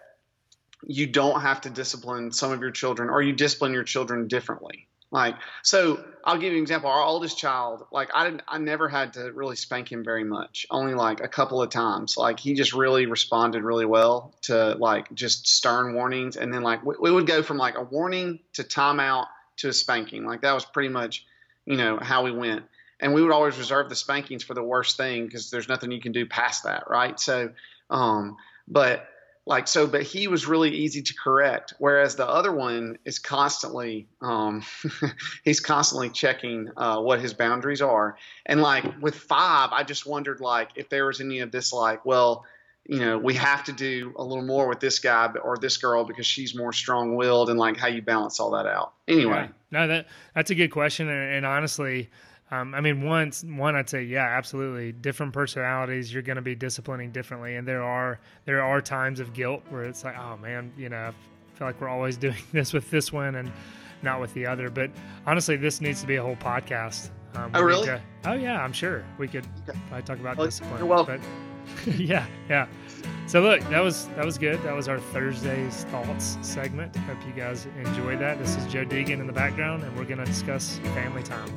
you 0.87 1.09
don't 1.09 1.41
have 1.41 1.63
to 1.63 1.71
discipline 1.71 2.31
some 2.31 2.53
of 2.53 2.61
your 2.61 2.71
children, 2.71 3.11
or 3.11 3.21
you 3.21 3.33
discipline 3.33 3.73
your 3.73 3.83
children 3.85 4.29
differently? 4.29 4.87
Like, 5.11 5.37
so 5.63 6.05
I'll 6.23 6.37
give 6.37 6.53
you 6.53 6.59
an 6.59 6.63
example. 6.63 6.91
Our 6.91 7.03
oldest 7.03 7.39
child, 7.39 7.87
like 7.91 8.11
I 8.15 8.25
didn't, 8.25 8.43
I 8.47 8.59
never 8.59 8.89
had 8.89 9.15
to 9.15 9.33
really 9.33 9.57
spank 9.57 9.91
him 9.91 10.05
very 10.05 10.25
much, 10.25 10.67
only 10.71 10.95
like 10.95 11.21
a 11.21 11.29
couple 11.29 11.63
of 11.63 11.71
times. 11.71 12.19
Like 12.19 12.39
he 12.39 12.53
just 12.55 12.75
really 12.75 13.07
responded 13.07 13.63
really 13.63 13.87
well 13.87 14.35
to 14.43 14.75
like 14.75 15.13
just 15.15 15.49
stern 15.49 15.95
warnings. 15.95 16.37
And 16.37 16.53
then 16.53 16.63
like 16.63 16.85
we, 16.85 16.95
we 17.01 17.11
would 17.11 17.27
go 17.27 17.43
from 17.43 17.57
like 17.57 17.77
a 17.77 17.83
warning 17.83 18.41
to 18.55 18.65
timeout 18.65 19.27
to 19.59 19.69
a 19.69 19.73
spanking. 19.73 20.27
Like 20.27 20.43
that 20.43 20.53
was 20.53 20.67
pretty 20.67 20.91
much, 20.91 21.25
you 21.65 21.77
know, 21.77 21.99
how 21.99 22.25
we 22.25 22.33
went. 22.33 22.65
And 23.01 23.15
we 23.15 23.23
would 23.23 23.33
always 23.33 23.57
reserve 23.57 23.89
the 23.89 23.97
spankings 23.97 24.43
for 24.43 24.55
the 24.55 24.63
worst 24.63 24.97
thing 24.97 25.25
because 25.25 25.51
there's 25.51 25.69
nothing 25.69 25.91
you 25.91 26.01
can 26.01 26.13
do 26.13 26.27
past 26.27 26.65
that. 26.65 26.85
Right. 26.91 27.19
So, 27.19 27.51
um, 27.89 28.37
but 28.67 29.09
like 29.49 29.67
so 29.67 29.87
but 29.87 30.03
he 30.03 30.29
was 30.29 30.47
really 30.47 30.71
easy 30.71 31.01
to 31.01 31.15
correct 31.15 31.73
whereas 31.79 32.15
the 32.17 32.29
other 32.29 32.53
one 32.53 32.99
is 33.07 33.19
constantly 33.19 34.07
um, 34.21 34.63
he's 35.45 35.59
constantly 35.59 36.11
checking 36.11 36.69
uh, 36.77 37.01
what 37.01 37.19
his 37.19 37.33
boundaries 37.33 37.81
are. 37.81 38.17
And 38.47 38.61
like 38.61 38.85
with 39.01 39.15
five 39.15 39.71
i 39.73 39.83
just 39.83 40.07
wondered 40.07 40.41
like 40.41 40.71
if 40.77 40.89
there 40.91 41.07
was 41.07 41.21
any 41.21 41.41
of 41.41 41.51
this 41.51 41.73
like 41.73 42.05
well 42.05 42.45
you 42.85 43.01
know 43.01 43.17
we 43.19 43.35
have 43.35 43.65
to 43.65 43.73
do 43.73 44.13
a 44.17 44.23
little 44.23 44.45
more 44.45 44.69
with 44.69 44.81
this 44.81 44.99
guy 44.99 45.33
or 45.43 45.57
this 45.57 45.79
girl 45.79 46.05
because 46.05 46.27
she's 46.27 46.55
more 46.55 46.73
strong-willed 46.73 47.49
and 47.49 47.59
like 47.59 47.79
how 47.79 47.89
you 47.89 48.03
balance 48.03 48.39
all 48.39 48.51
that 48.51 48.67
out. 48.67 48.93
Anyway. 49.09 49.49
Yeah. 49.49 49.49
no 49.71 49.89
that 49.89 50.07
that's 50.35 50.51
a 50.51 50.55
good 50.55 50.71
question 50.71 51.09
and, 51.09 51.35
and 51.35 51.47
honestly 51.47 52.11
um, 52.51 52.75
I 52.75 52.81
mean, 52.81 53.05
once 53.05 53.45
one, 53.45 53.77
I'd 53.77 53.91
say, 53.91 54.03
yeah, 54.05 54.25
absolutely. 54.25 54.93
Different 54.93 55.33
personalities, 55.35 56.13
you're 56.13 56.23
going 56.23 56.37
to 56.37 56.43
be 56.43 56.55
disciplining 56.55 57.11
differently, 57.13 57.57
and 57.57 57.69
there 57.69 57.83
are 57.83 58.21
there 58.47 58.63
are 58.63 58.81
times 58.81 59.21
of 59.21 59.35
guilt 59.35 59.63
where 59.69 59.83
it's 59.83 60.03
like, 60.03 60.17
oh 60.19 60.37
man, 60.39 60.73
you 60.77 60.89
know, 60.89 60.97
I 60.97 61.59
feel 61.59 61.67
like 61.67 61.81
we're 61.81 61.89
always 61.89 62.17
doing 62.27 62.43
this 62.53 62.73
with 62.73 62.91
this 62.91 63.13
one 63.13 63.35
and 63.35 63.53
not 64.03 64.21
with 64.21 64.33
the 64.33 64.47
other. 64.47 64.71
But 64.71 64.91
honestly, 65.27 65.57
this 65.57 65.81
needs 65.81 66.01
to 66.01 66.07
be 66.07 66.17
a 66.17 66.23
whole 66.23 66.37
podcast. 66.37 67.11
Um, 67.35 67.51
oh 67.55 67.61
really? 67.61 67.87
To, 67.87 68.01
oh 68.25 68.33
yeah, 68.33 68.63
I'm 68.63 68.73
sure 68.73 69.05
we 69.19 69.29
could 69.29 69.47
okay. 69.69 69.79
probably 69.89 70.05
talk 70.05 70.19
about 70.19 70.39
well, 70.39 70.47
discipline. 70.47 70.79
You're 70.79 70.87
welcome. 70.87 71.21
But, 71.85 71.97
yeah, 71.99 72.27
yeah. 72.49 72.67
So 73.27 73.43
look, 73.43 73.61
that 73.69 73.81
was 73.81 74.07
that 74.17 74.25
was 74.25 74.39
good. 74.39 74.63
That 74.63 74.75
was 74.75 74.89
our 74.89 74.99
Thursday's 74.99 75.85
thoughts 75.85 76.39
segment. 76.41 76.97
Hope 76.97 77.19
you 77.27 77.33
guys 77.35 77.67
enjoyed 77.85 78.21
that. 78.21 78.39
This 78.39 78.57
is 78.57 78.67
Joe 78.73 78.87
Deegan 78.87 79.21
in 79.21 79.27
the 79.27 79.35
background, 79.35 79.83
and 79.83 79.95
we're 79.99 80.05
going 80.05 80.19
to 80.19 80.25
discuss 80.25 80.79
family 80.95 81.23
time. 81.23 81.51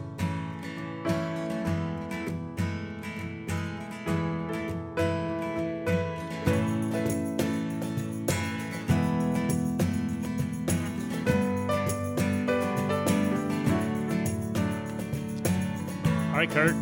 Right, 16.42 16.50
Kurt. 16.50 16.76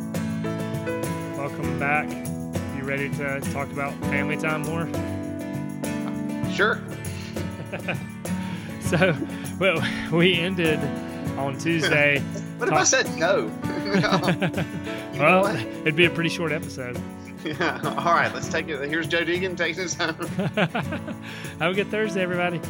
Welcome 1.37 1.77
back. 1.79 2.07
You 2.77 2.83
ready 2.85 3.09
to 3.09 3.41
talk 3.51 3.69
about 3.73 3.93
family 4.05 4.37
time 4.37 4.61
more? 4.61 4.85
Sure. 6.49 6.79
so, 8.79 9.13
well, 9.59 9.85
we 10.13 10.35
ended 10.35 10.79
on 11.37 11.57
Tuesday. 11.57 12.19
what 12.57 12.69
if 12.69 12.73
I 12.73 12.85
said 12.85 13.13
no? 13.17 13.47
well, 15.19 15.47
it'd 15.81 15.97
be 15.97 16.05
a 16.05 16.09
pretty 16.09 16.29
short 16.29 16.53
episode. 16.53 16.97
Yeah. 17.43 17.81
All 17.83 18.13
right, 18.13 18.33
let's 18.33 18.47
take 18.47 18.69
it. 18.69 18.89
Here's 18.89 19.07
Joe 19.07 19.25
Deegan 19.25 19.57
taking 19.57 19.83
us 19.83 19.93
home. 19.93 20.15
Have 21.59 21.71
a 21.71 21.73
good 21.73 21.91
Thursday, 21.91 22.21
everybody. 22.21 22.61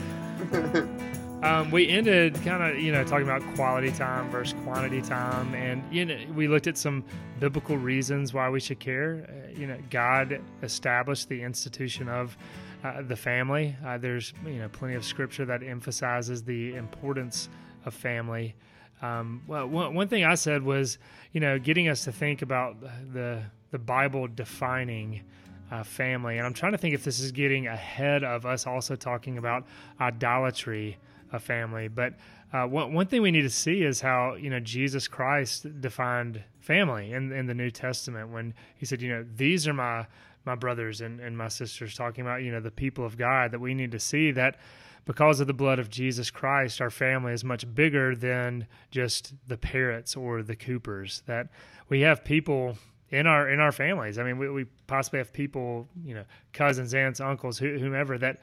Um, 1.41 1.72
we 1.72 1.88
ended 1.88 2.36
kind 2.43 2.62
of, 2.62 2.81
you 2.81 2.91
know, 2.91 3.05
talking 3.05 3.24
about 3.24 3.41
quality 3.55 3.91
time 3.91 4.29
versus 4.29 4.60
quantity 4.65 5.01
time, 5.01 5.55
and 5.55 5.81
you 5.89 6.03
know, 6.03 6.17
we 6.36 6.50
looked 6.50 6.67
at 6.67 6.77
some 6.77 7.01
biblical 7.39 7.77
reasons 7.77 8.34
why 8.34 8.50
we 8.50 8.60
should 8.60 8.81
care. 8.81 9.25
Uh, 9.29 9.58
you 9.58 9.65
know, 9.65 9.77
God 9.89 10.41
established 10.63 11.29
the 11.29 11.41
institution 11.41 12.10
of 12.10 12.36
uh, 12.84 13.03
the 13.03 13.15
family. 13.15 13.74
Uh, 13.86 13.98
there's, 13.98 14.34
you 14.46 14.60
know, 14.60 14.67
plenty 14.67 14.96
of 14.96 15.05
scripture 15.05 15.46
that 15.46 15.63
emphasizes 15.63 16.43
the 16.43 16.75
importance 16.75 17.48
of 17.86 17.93
family. 17.93 18.53
Um, 19.01 19.41
well, 19.48 19.65
one, 19.65 19.96
one 19.96 20.10
thing 20.10 20.25
I 20.25 20.36
said 20.36 20.62
was, 20.62 20.98
you 21.31 21.39
know, 21.39 21.58
getting 21.58 21.88
us 21.88 22.03
to 22.03 22.12
think 22.12 22.41
about 22.41 22.81
the 23.13 23.41
the 23.72 23.79
Bible 23.79 24.27
defining. 24.27 25.22
Uh, 25.72 25.84
family. 25.84 26.39
And 26.39 26.48
I'm 26.48 26.53
trying 26.55 26.72
to 26.72 26.79
think 26.79 26.96
if 26.96 27.03
this 27.03 27.19
is 27.19 27.31
getting 27.31 27.67
ahead 27.67 28.24
of 28.24 28.43
us 28.43 28.65
also 28.65 28.96
talking 28.96 29.38
about 29.38 29.67
idolatry 30.01 30.98
a 31.31 31.39
family. 31.39 31.88
But 31.88 32.15
uh, 32.51 32.65
one, 32.65 32.93
one 32.93 33.07
thing 33.07 33.21
we 33.21 33.31
need 33.31 33.43
to 33.43 33.50
see 33.50 33.83
is 33.83 34.01
how 34.01 34.36
you 34.36 34.50
know 34.50 34.59
Jesus 34.59 35.07
Christ 35.07 35.81
defined 35.81 36.43
family 36.59 37.13
in 37.13 37.31
in 37.31 37.45
the 37.45 37.53
New 37.53 37.71
Testament 37.71 38.29
when 38.29 38.53
he 38.75 38.86
said, 38.86 39.01
you 39.01 39.09
know, 39.09 39.25
these 39.36 39.67
are 39.67 39.74
my 39.74 40.05
my 40.45 40.55
brothers 40.55 41.01
and, 41.01 41.19
and 41.19 41.38
my 41.38 41.48
sisters, 41.48 41.95
talking 41.95 42.25
about 42.25 42.41
you 42.41 42.51
know 42.51 42.59
the 42.59 42.71
people 42.71 43.05
of 43.05 43.17
God. 43.17 43.51
That 43.51 43.59
we 43.59 43.74
need 43.74 43.91
to 43.91 44.00
see 44.00 44.31
that 44.31 44.57
because 45.05 45.39
of 45.39 45.48
the 45.48 45.53
blood 45.53 45.79
of 45.79 45.89
Jesus 45.89 46.29
Christ, 46.31 46.81
our 46.81 46.89
family 46.89 47.33
is 47.33 47.43
much 47.43 47.71
bigger 47.74 48.15
than 48.15 48.67
just 48.91 49.33
the 49.48 49.57
Perritts 49.57 50.17
or 50.17 50.43
the 50.43 50.55
Coopers. 50.55 51.24
That 51.27 51.50
we 51.88 52.01
have 52.01 52.24
people 52.24 52.77
in 53.12 53.27
our 53.27 53.50
in 53.50 53.59
our 53.59 53.71
families. 53.71 54.17
I 54.17 54.24
mean, 54.24 54.38
we, 54.38 54.50
we 54.50 54.65
possibly 54.88 55.19
have 55.19 55.33
people, 55.33 55.88
you 56.03 56.15
know, 56.15 56.25
cousins, 56.53 56.93
aunts, 56.93 57.19
uncles, 57.19 57.57
whomever 57.59 58.17
that 58.17 58.41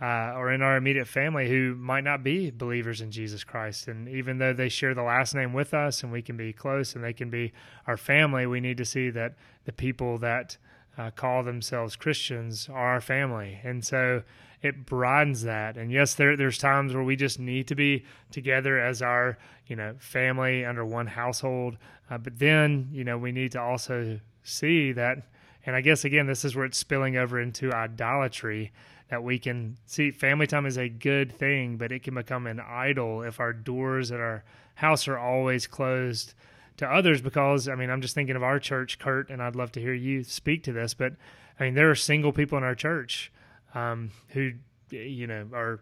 uh, 0.00 0.32
or 0.34 0.50
in 0.50 0.62
our 0.62 0.76
immediate 0.76 1.06
family 1.06 1.48
who 1.48 1.74
might 1.74 2.04
not 2.04 2.22
be 2.22 2.50
believers 2.50 3.00
in 3.00 3.10
Jesus 3.10 3.44
Christ. 3.44 3.86
And 3.86 4.08
even 4.08 4.38
though 4.38 4.54
they 4.54 4.68
share 4.68 4.94
the 4.94 5.02
last 5.02 5.34
name 5.34 5.52
with 5.52 5.74
us 5.74 6.02
and 6.02 6.10
we 6.10 6.22
can 6.22 6.36
be 6.36 6.52
close 6.52 6.94
and 6.94 7.04
they 7.04 7.12
can 7.12 7.28
be 7.28 7.52
our 7.86 7.98
family, 7.98 8.46
we 8.46 8.60
need 8.60 8.78
to 8.78 8.84
see 8.84 9.10
that 9.10 9.34
the 9.64 9.72
people 9.72 10.16
that 10.18 10.56
uh, 10.96 11.10
call 11.10 11.42
themselves 11.42 11.96
Christians 11.96 12.68
are 12.70 12.92
our 12.92 13.00
family. 13.00 13.60
And 13.62 13.84
so 13.84 14.22
it 14.62 14.86
broadens 14.86 15.42
that. 15.42 15.76
And 15.76 15.90
yes, 15.90 16.14
there 16.14 16.36
there's 16.36 16.58
times 16.58 16.94
where 16.94 17.04
we 17.04 17.16
just 17.16 17.38
need 17.38 17.66
to 17.68 17.74
be 17.74 18.04
together 18.30 18.78
as 18.78 19.02
our 19.02 19.38
you 19.66 19.76
know 19.76 19.94
family 19.98 20.64
under 20.64 20.84
one 20.84 21.06
household. 21.06 21.76
Uh, 22.10 22.18
but 22.18 22.38
then 22.38 22.88
you 22.92 23.04
know 23.04 23.16
we 23.16 23.32
need 23.32 23.52
to 23.52 23.60
also 23.60 24.20
see 24.42 24.92
that. 24.92 25.18
And 25.66 25.76
I 25.76 25.80
guess 25.80 26.04
again, 26.04 26.26
this 26.26 26.44
is 26.44 26.56
where 26.56 26.64
it's 26.64 26.78
spilling 26.78 27.16
over 27.16 27.40
into 27.40 27.72
idolatry 27.72 28.72
that 29.08 29.22
we 29.22 29.38
can 29.38 29.76
see 29.86 30.10
family 30.10 30.46
time 30.46 30.66
is 30.66 30.78
a 30.78 30.88
good 30.88 31.32
thing, 31.32 31.76
but 31.76 31.90
it 31.92 32.02
can 32.02 32.14
become 32.14 32.46
an 32.46 32.60
idol 32.60 33.22
if 33.22 33.40
our 33.40 33.52
doors 33.52 34.12
at 34.12 34.20
our 34.20 34.44
house 34.76 35.08
are 35.08 35.18
always 35.18 35.66
closed 35.66 36.34
to 36.76 36.86
others. 36.86 37.20
Because, 37.20 37.68
I 37.68 37.74
mean, 37.74 37.90
I'm 37.90 38.00
just 38.00 38.14
thinking 38.14 38.36
of 38.36 38.42
our 38.42 38.60
church, 38.60 38.98
Kurt, 38.98 39.28
and 39.28 39.42
I'd 39.42 39.56
love 39.56 39.72
to 39.72 39.80
hear 39.80 39.92
you 39.92 40.22
speak 40.22 40.62
to 40.64 40.72
this, 40.72 40.94
but 40.94 41.14
I 41.58 41.64
mean, 41.64 41.74
there 41.74 41.90
are 41.90 41.96
single 41.96 42.32
people 42.32 42.56
in 42.56 42.64
our 42.64 42.74
church 42.74 43.32
um, 43.74 44.10
who, 44.28 44.52
you 44.90 45.26
know, 45.26 45.46
are 45.52 45.80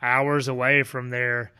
hours 0.00 0.46
away 0.46 0.82
from 0.82 1.10
their, 1.10 1.52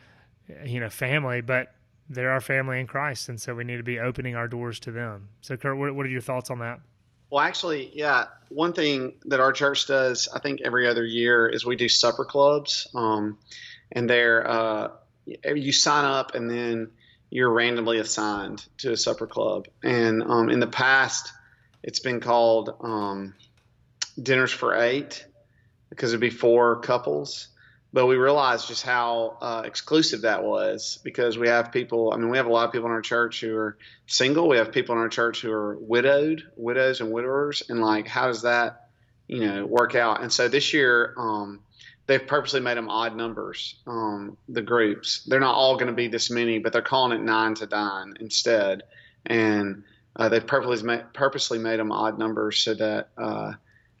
you 0.63 0.79
know, 0.79 0.89
family, 0.89 1.41
but 1.41 1.73
they're 2.09 2.31
our 2.31 2.41
family 2.41 2.79
in 2.79 2.87
Christ. 2.87 3.27
And 3.27 3.41
so 3.41 3.55
we 3.55 3.63
need 3.63 3.77
to 3.77 3.83
be 3.83 3.99
opening 3.99 4.35
our 4.35 4.47
doors 4.47 4.79
to 4.81 4.91
them. 4.91 5.29
So, 5.41 5.57
Kurt, 5.57 5.77
what, 5.77 5.93
what 5.95 6.05
are 6.05 6.09
your 6.09 6.21
thoughts 6.21 6.49
on 6.49 6.59
that? 6.59 6.79
Well, 7.29 7.43
actually, 7.43 7.91
yeah. 7.93 8.25
One 8.49 8.73
thing 8.73 9.15
that 9.25 9.39
our 9.39 9.51
church 9.51 9.87
does, 9.87 10.29
I 10.33 10.39
think 10.39 10.61
every 10.61 10.87
other 10.87 11.05
year, 11.05 11.47
is 11.47 11.65
we 11.65 11.75
do 11.75 11.89
supper 11.89 12.23
clubs. 12.23 12.87
Um, 12.95 13.37
and 13.91 14.09
they're, 14.09 14.49
uh, 14.49 14.89
you 15.25 15.73
sign 15.73 16.05
up 16.05 16.35
and 16.35 16.49
then 16.49 16.91
you're 17.29 17.51
randomly 17.51 17.99
assigned 17.99 18.65
to 18.77 18.93
a 18.93 18.97
supper 18.97 19.27
club. 19.27 19.67
And 19.83 20.23
um, 20.23 20.49
in 20.49 20.59
the 20.59 20.67
past, 20.67 21.31
it's 21.83 21.99
been 21.99 22.21
called 22.21 22.75
um, 22.79 23.33
Dinners 24.21 24.51
for 24.51 24.75
Eight 24.75 25.25
because 25.89 26.11
it'd 26.11 26.21
be 26.21 26.29
four 26.29 26.79
couples 26.79 27.49
but 27.93 28.05
we 28.05 28.15
realized 28.15 28.67
just 28.67 28.83
how 28.83 29.37
uh, 29.41 29.63
exclusive 29.65 30.21
that 30.21 30.43
was 30.43 30.99
because 31.03 31.37
we 31.37 31.47
have 31.47 31.71
people. 31.71 32.11
I 32.11 32.17
mean, 32.17 32.29
we 32.29 32.37
have 32.37 32.45
a 32.45 32.51
lot 32.51 32.65
of 32.65 32.71
people 32.71 32.87
in 32.87 32.91
our 32.91 33.01
church 33.01 33.41
who 33.41 33.55
are 33.55 33.77
single. 34.07 34.47
We 34.47 34.57
have 34.57 34.71
people 34.71 34.95
in 34.95 34.99
our 34.99 35.09
church 35.09 35.41
who 35.41 35.51
are 35.51 35.77
widowed, 35.77 36.43
widows 36.55 36.99
and 36.99 37.11
widowers, 37.11 37.63
and 37.69 37.81
like, 37.81 38.07
how 38.07 38.27
does 38.27 38.41
that, 38.41 38.89
you 39.27 39.39
know, 39.39 39.65
work 39.65 39.95
out? 39.95 40.21
And 40.21 40.31
so 40.31 40.47
this 40.49 40.73
year, 40.73 41.13
um, 41.17 41.61
they've 42.07 42.25
purposely 42.25 42.59
made 42.59 42.77
them 42.77 42.89
odd 42.89 43.15
numbers. 43.15 43.75
Um, 43.87 44.37
the 44.49 44.61
groups, 44.61 45.23
they're 45.25 45.39
not 45.39 45.55
all 45.55 45.75
going 45.75 45.87
to 45.87 45.93
be 45.93 46.09
this 46.09 46.29
many, 46.29 46.59
but 46.59 46.73
they're 46.73 46.81
calling 46.81 47.17
it 47.17 47.23
nine 47.23 47.55
to 47.55 47.67
dine 47.67 48.15
instead, 48.19 48.83
and 49.25 49.83
uh, 50.15 50.27
they've 50.27 50.45
purposely 50.45 50.85
made, 50.85 51.13
purposely 51.13 51.57
made 51.57 51.79
them 51.79 51.91
odd 51.91 52.19
numbers 52.19 52.57
so 52.57 52.73
that. 52.73 53.09
Uh, 53.17 53.53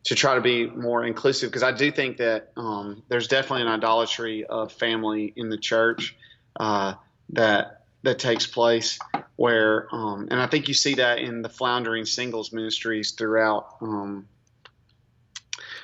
to 0.03 0.15
try 0.15 0.35
to 0.35 0.41
be 0.41 0.67
more 0.67 1.05
inclusive 1.05 1.49
because 1.49 1.63
I 1.63 1.71
do 1.71 1.91
think 1.91 2.17
that 2.17 2.51
um, 2.55 3.03
there's 3.09 3.27
definitely 3.27 3.63
an 3.63 3.67
idolatry 3.67 4.45
of 4.45 4.71
family 4.71 5.33
in 5.35 5.49
the 5.49 5.57
church 5.57 6.15
uh, 6.59 6.93
that 7.29 7.83
that 8.03 8.19
takes 8.19 8.47
place 8.47 8.99
where 9.35 9.87
um, 9.93 10.27
and 10.31 10.41
I 10.41 10.47
think 10.47 10.67
you 10.67 10.73
see 10.73 10.95
that 10.95 11.19
in 11.19 11.41
the 11.41 11.49
floundering 11.49 12.05
singles 12.05 12.53
ministries 12.53 13.11
throughout 13.11 13.75
um, 13.81 14.27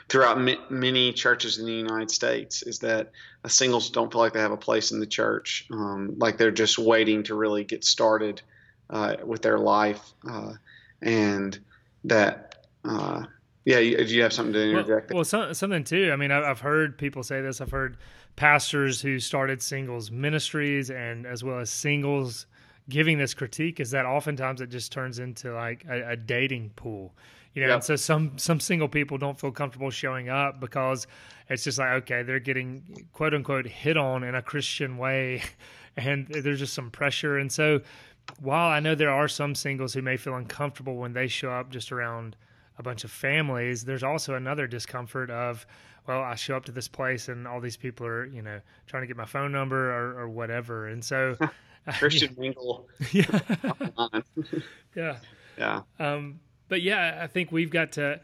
throughout 0.09 0.39
many 0.69 1.11
churches 1.11 1.57
in 1.57 1.65
the 1.65 1.73
United 1.73 2.11
States 2.11 2.61
is 2.61 2.79
that 2.79 3.11
singles 3.47 3.89
don't 3.89 4.11
feel 4.11 4.21
like 4.21 4.33
they 4.33 4.39
have 4.39 4.51
a 4.51 4.57
place 4.57 4.91
in 4.91 4.99
the 4.99 5.07
church 5.07 5.67
um, 5.71 6.15
like 6.17 6.37
they're 6.37 6.51
just 6.51 6.77
waiting 6.77 7.23
to 7.23 7.35
really 7.35 7.63
get 7.63 7.83
started 7.83 8.41
uh, 8.89 9.15
with 9.25 9.41
their 9.41 9.57
life 9.57 10.13
uh, 10.29 10.53
and 11.01 11.59
that 12.03 12.65
uh, 12.85 13.23
yeah, 13.65 13.79
you, 13.79 13.97
do 13.97 14.13
you 14.15 14.23
have 14.23 14.33
something 14.33 14.53
to 14.53 14.69
interject? 14.69 15.11
Well, 15.11 15.17
well 15.17 15.25
some, 15.25 15.53
something 15.53 15.83
too. 15.83 16.11
I 16.11 16.15
mean, 16.15 16.31
I've 16.31 16.59
heard 16.59 16.97
people 16.97 17.23
say 17.23 17.41
this. 17.41 17.61
I've 17.61 17.71
heard 17.71 17.97
pastors 18.35 19.01
who 19.01 19.19
started 19.19 19.61
singles 19.61 20.11
ministries 20.11 20.89
and 20.89 21.25
as 21.25 21.43
well 21.43 21.59
as 21.59 21.69
singles 21.69 22.45
giving 22.89 23.17
this 23.17 23.33
critique 23.33 23.79
is 23.79 23.91
that 23.91 24.05
oftentimes 24.05 24.59
it 24.59 24.69
just 24.69 24.91
turns 24.91 25.19
into 25.19 25.53
like 25.53 25.85
a, 25.87 26.11
a 26.11 26.15
dating 26.15 26.69
pool 26.75 27.13
you 27.53 27.61
know 27.61 27.67
yep. 27.67 27.75
and 27.75 27.83
so 27.83 27.95
some 27.95 28.37
some 28.37 28.59
single 28.59 28.87
people 28.87 29.17
don't 29.17 29.39
feel 29.39 29.51
comfortable 29.51 29.89
showing 29.89 30.29
up 30.29 30.59
because 30.59 31.07
it's 31.49 31.63
just 31.63 31.77
like 31.77 31.89
okay 31.89 32.23
they're 32.23 32.39
getting 32.39 33.05
quote 33.13 33.33
unquote 33.33 33.67
hit 33.67 33.97
on 33.97 34.23
in 34.23 34.35
a 34.35 34.41
christian 34.41 34.97
way 34.97 35.41
and 35.97 36.27
there's 36.27 36.59
just 36.59 36.73
some 36.73 36.89
pressure 36.89 37.37
and 37.37 37.51
so 37.51 37.79
while 38.39 38.69
i 38.69 38.79
know 38.79 38.95
there 38.95 39.11
are 39.11 39.27
some 39.27 39.53
singles 39.53 39.93
who 39.93 40.01
may 40.01 40.17
feel 40.17 40.35
uncomfortable 40.35 40.95
when 40.95 41.13
they 41.13 41.27
show 41.27 41.51
up 41.51 41.69
just 41.69 41.91
around 41.91 42.35
a 42.77 42.83
bunch 42.83 43.03
of 43.03 43.11
families, 43.11 43.83
there's 43.85 44.03
also 44.03 44.35
another 44.35 44.67
discomfort 44.67 45.29
of, 45.29 45.65
well, 46.07 46.21
I 46.21 46.35
show 46.35 46.55
up 46.55 46.65
to 46.65 46.71
this 46.71 46.87
place 46.87 47.29
and 47.29 47.47
all 47.47 47.61
these 47.61 47.77
people 47.77 48.05
are, 48.05 48.25
you 48.25 48.41
know, 48.41 48.59
trying 48.87 49.03
to 49.03 49.07
get 49.07 49.15
my 49.15 49.25
phone 49.25 49.51
number 49.51 49.91
or, 49.91 50.19
or 50.19 50.29
whatever. 50.29 50.87
And 50.87 51.03
so 51.03 51.35
Christian 51.99 52.35
mingle. 52.37 52.87
Yeah. 53.11 53.39
yeah. 54.95 55.17
Yeah. 55.57 55.81
Um, 55.99 56.39
but 56.67 56.81
yeah, 56.81 57.19
I 57.21 57.27
think 57.27 57.51
we've 57.51 57.69
got 57.69 57.91
to 57.93 58.19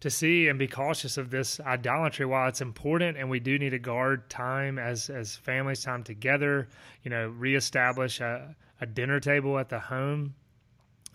to 0.00 0.10
see 0.10 0.48
and 0.48 0.58
be 0.58 0.66
cautious 0.66 1.16
of 1.16 1.30
this 1.30 1.60
idolatry 1.60 2.26
while 2.26 2.46
it's 2.46 2.60
important 2.60 3.16
and 3.16 3.30
we 3.30 3.40
do 3.40 3.58
need 3.58 3.70
to 3.70 3.78
guard 3.78 4.28
time 4.28 4.78
as 4.78 5.08
as 5.08 5.34
families 5.34 5.82
time 5.82 6.04
together 6.04 6.68
you 7.04 7.10
know 7.10 7.28
reestablish 7.28 8.20
a, 8.20 8.54
a 8.82 8.86
dinner 8.86 9.18
table 9.18 9.58
at 9.58 9.70
the 9.70 9.78
home 9.78 10.34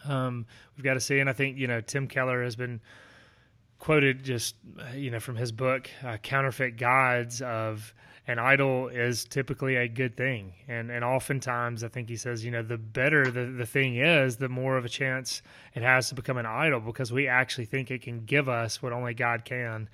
um, 0.06 0.46
we've 0.75 0.84
got 0.84 0.96
to 0.96 1.00
see, 1.00 1.20
and 1.20 1.29
I 1.29 1.34
think 1.34 1.58
you 1.58 1.68
know 1.68 1.82
Tim 1.82 2.08
Keller 2.08 2.44
has 2.44 2.56
been 2.56 2.82
quoted 3.79 4.24
just 4.24 4.56
you 4.94 5.10
know 5.10 5.20
from 5.20 5.36
his 5.36 5.51
book 5.51 5.89
uh, 6.03 6.18
Counterfeit 6.18 6.77
Gods 6.77 7.41
of 7.41 7.94
an 8.27 8.38
idol 8.38 8.89
is 8.89 9.25
typically 9.25 9.75
a 9.75 9.88
good 9.88 10.15
thing, 10.15 10.53
and 10.68 10.91
and 10.91 11.03
oftentimes 11.03 11.84
I 11.84 11.88
think 11.88 12.10
he 12.10 12.15
says 12.15 12.46
you 12.46 12.51
know 12.51 12.62
the 12.62 12.77
better 12.77 13.32
the 13.32 13.46
the 13.46 13.65
thing 13.65 13.96
is, 13.96 14.38
the 14.38 14.50
more 14.50 14.77
of 14.77 14.86
a 14.86 14.89
chance 14.89 15.41
it 15.74 15.82
has 15.82 16.10
to 16.10 16.15
become 16.15 16.38
an 16.38 16.46
idol 16.46 16.79
because 16.79 17.12
we 17.12 17.27
actually 17.27 17.65
think 17.65 17.89
it 17.89 18.01
can 18.01 18.25
give 18.25 18.48
us 18.48 18.82
what 18.82 18.94
only 18.94 19.13
God 19.13 19.46
can, 19.46 19.89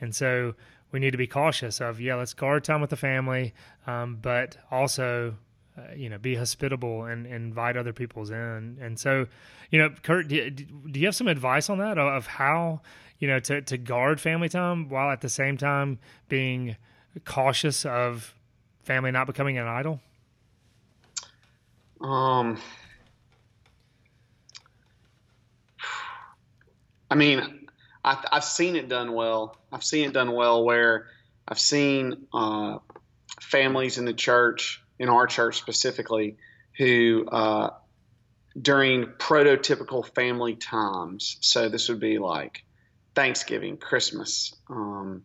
and 0.00 0.14
so 0.14 0.54
we 0.92 1.00
need 1.00 1.12
to 1.12 1.18
be 1.18 1.26
cautious 1.26 1.80
of 1.80 2.00
yeah 2.00 2.16
let's 2.16 2.34
guard 2.34 2.64
time 2.64 2.80
with 2.80 2.90
the 2.90 2.96
family, 2.96 3.54
um, 3.86 4.18
but 4.20 4.56
also 4.70 5.34
uh, 5.78 5.94
you 5.94 6.08
know, 6.08 6.18
be 6.18 6.34
hospitable 6.34 7.04
and, 7.04 7.26
and, 7.26 7.36
invite 7.36 7.76
other 7.76 7.92
people's 7.92 8.30
in. 8.30 8.78
And 8.80 8.98
so, 8.98 9.26
you 9.70 9.78
know, 9.78 9.90
Kurt, 10.02 10.28
do, 10.28 10.50
do 10.50 10.98
you 10.98 11.06
have 11.06 11.14
some 11.14 11.28
advice 11.28 11.70
on 11.70 11.78
that 11.78 11.98
of 11.98 12.26
how, 12.26 12.80
you 13.18 13.28
know, 13.28 13.38
to, 13.40 13.62
to 13.62 13.78
guard 13.78 14.20
family 14.20 14.48
time 14.48 14.88
while 14.88 15.10
at 15.10 15.20
the 15.20 15.28
same 15.28 15.56
time 15.56 15.98
being 16.28 16.76
cautious 17.24 17.84
of 17.84 18.34
family 18.82 19.10
not 19.10 19.26
becoming 19.26 19.58
an 19.58 19.66
idol? 19.66 20.00
Um, 22.00 22.60
I 27.10 27.14
mean, 27.14 27.68
I, 28.04 28.18
have 28.32 28.44
seen 28.44 28.76
it 28.76 28.88
done 28.88 29.12
well. 29.12 29.56
I've 29.72 29.84
seen 29.84 30.08
it 30.08 30.12
done 30.12 30.32
well 30.32 30.64
where 30.64 31.06
I've 31.46 31.58
seen 31.58 32.26
uh, 32.32 32.78
families 33.40 33.98
in 33.98 34.04
the 34.04 34.12
church 34.12 34.82
in 34.98 35.08
our 35.08 35.26
church 35.26 35.58
specifically 35.58 36.36
who 36.76 37.26
uh, 37.26 37.70
during 38.60 39.04
prototypical 39.04 40.06
family 40.14 40.54
times 40.56 41.36
so 41.40 41.68
this 41.68 41.88
would 41.88 42.00
be 42.00 42.18
like 42.18 42.64
thanksgiving 43.14 43.76
christmas 43.76 44.54
um, 44.68 45.22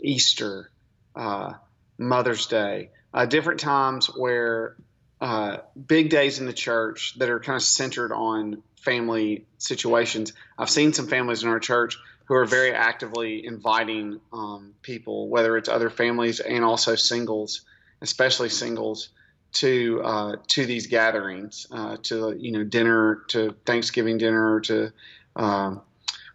easter 0.00 0.70
uh, 1.14 1.52
mother's 1.98 2.46
day 2.46 2.90
uh, 3.14 3.24
different 3.26 3.60
times 3.60 4.06
where 4.06 4.76
uh, 5.20 5.58
big 5.86 6.10
days 6.10 6.38
in 6.38 6.46
the 6.46 6.52
church 6.52 7.14
that 7.18 7.30
are 7.30 7.40
kind 7.40 7.56
of 7.56 7.62
centered 7.62 8.12
on 8.12 8.62
family 8.82 9.46
situations. 9.58 10.32
I've 10.58 10.70
seen 10.70 10.92
some 10.92 11.08
families 11.08 11.42
in 11.42 11.48
our 11.48 11.58
church 11.58 11.98
who 12.26 12.34
are 12.34 12.44
very 12.44 12.72
actively 12.72 13.46
inviting 13.46 14.20
um, 14.32 14.74
people 14.82 15.28
whether 15.28 15.56
it's 15.56 15.68
other 15.68 15.90
families 15.90 16.40
and 16.40 16.64
also 16.64 16.94
singles 16.94 17.62
especially 18.00 18.48
singles, 18.48 19.10
to 19.52 20.02
uh, 20.04 20.36
to 20.48 20.66
these 20.66 20.86
gatherings, 20.86 21.66
uh, 21.70 21.96
to 22.04 22.36
you 22.38 22.52
know 22.52 22.64
dinner, 22.64 23.22
to 23.28 23.54
Thanksgiving 23.64 24.18
dinner, 24.18 24.60
to 24.60 24.92
um, 25.34 25.82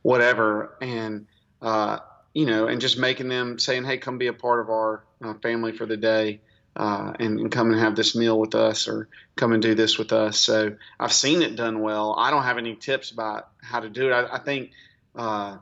whatever, 0.01 0.77
and 0.81 1.27
uh, 1.61 1.99
you 2.33 2.45
know, 2.45 2.67
and 2.67 2.81
just 2.81 2.97
making 2.97 3.29
them 3.29 3.59
saying, 3.59 3.83
"Hey, 3.83 3.97
come 3.97 4.17
be 4.17 4.27
a 4.27 4.33
part 4.33 4.59
of 4.59 4.69
our 4.69 5.03
uh, 5.23 5.33
family 5.35 5.71
for 5.71 5.85
the 5.85 5.97
day." 5.97 6.41
Uh, 6.73 7.11
and, 7.19 7.37
and, 7.37 7.51
come 7.51 7.69
and 7.69 7.81
have 7.81 7.97
this 7.97 8.15
meal 8.15 8.39
with 8.39 8.55
us 8.55 8.87
or 8.87 9.09
come 9.35 9.51
and 9.51 9.61
do 9.61 9.75
this 9.75 9.97
with 9.97 10.13
us. 10.13 10.39
So 10.39 10.77
I've 10.97 11.11
seen 11.11 11.41
it 11.41 11.57
done 11.57 11.81
well. 11.81 12.15
I 12.17 12.31
don't 12.31 12.43
have 12.43 12.57
any 12.57 12.75
tips 12.75 13.11
about 13.11 13.49
how 13.61 13.81
to 13.81 13.89
do 13.89 14.07
it. 14.09 14.13
I, 14.13 14.35
I 14.35 14.39
think 14.39 14.71
uh, 15.13 15.57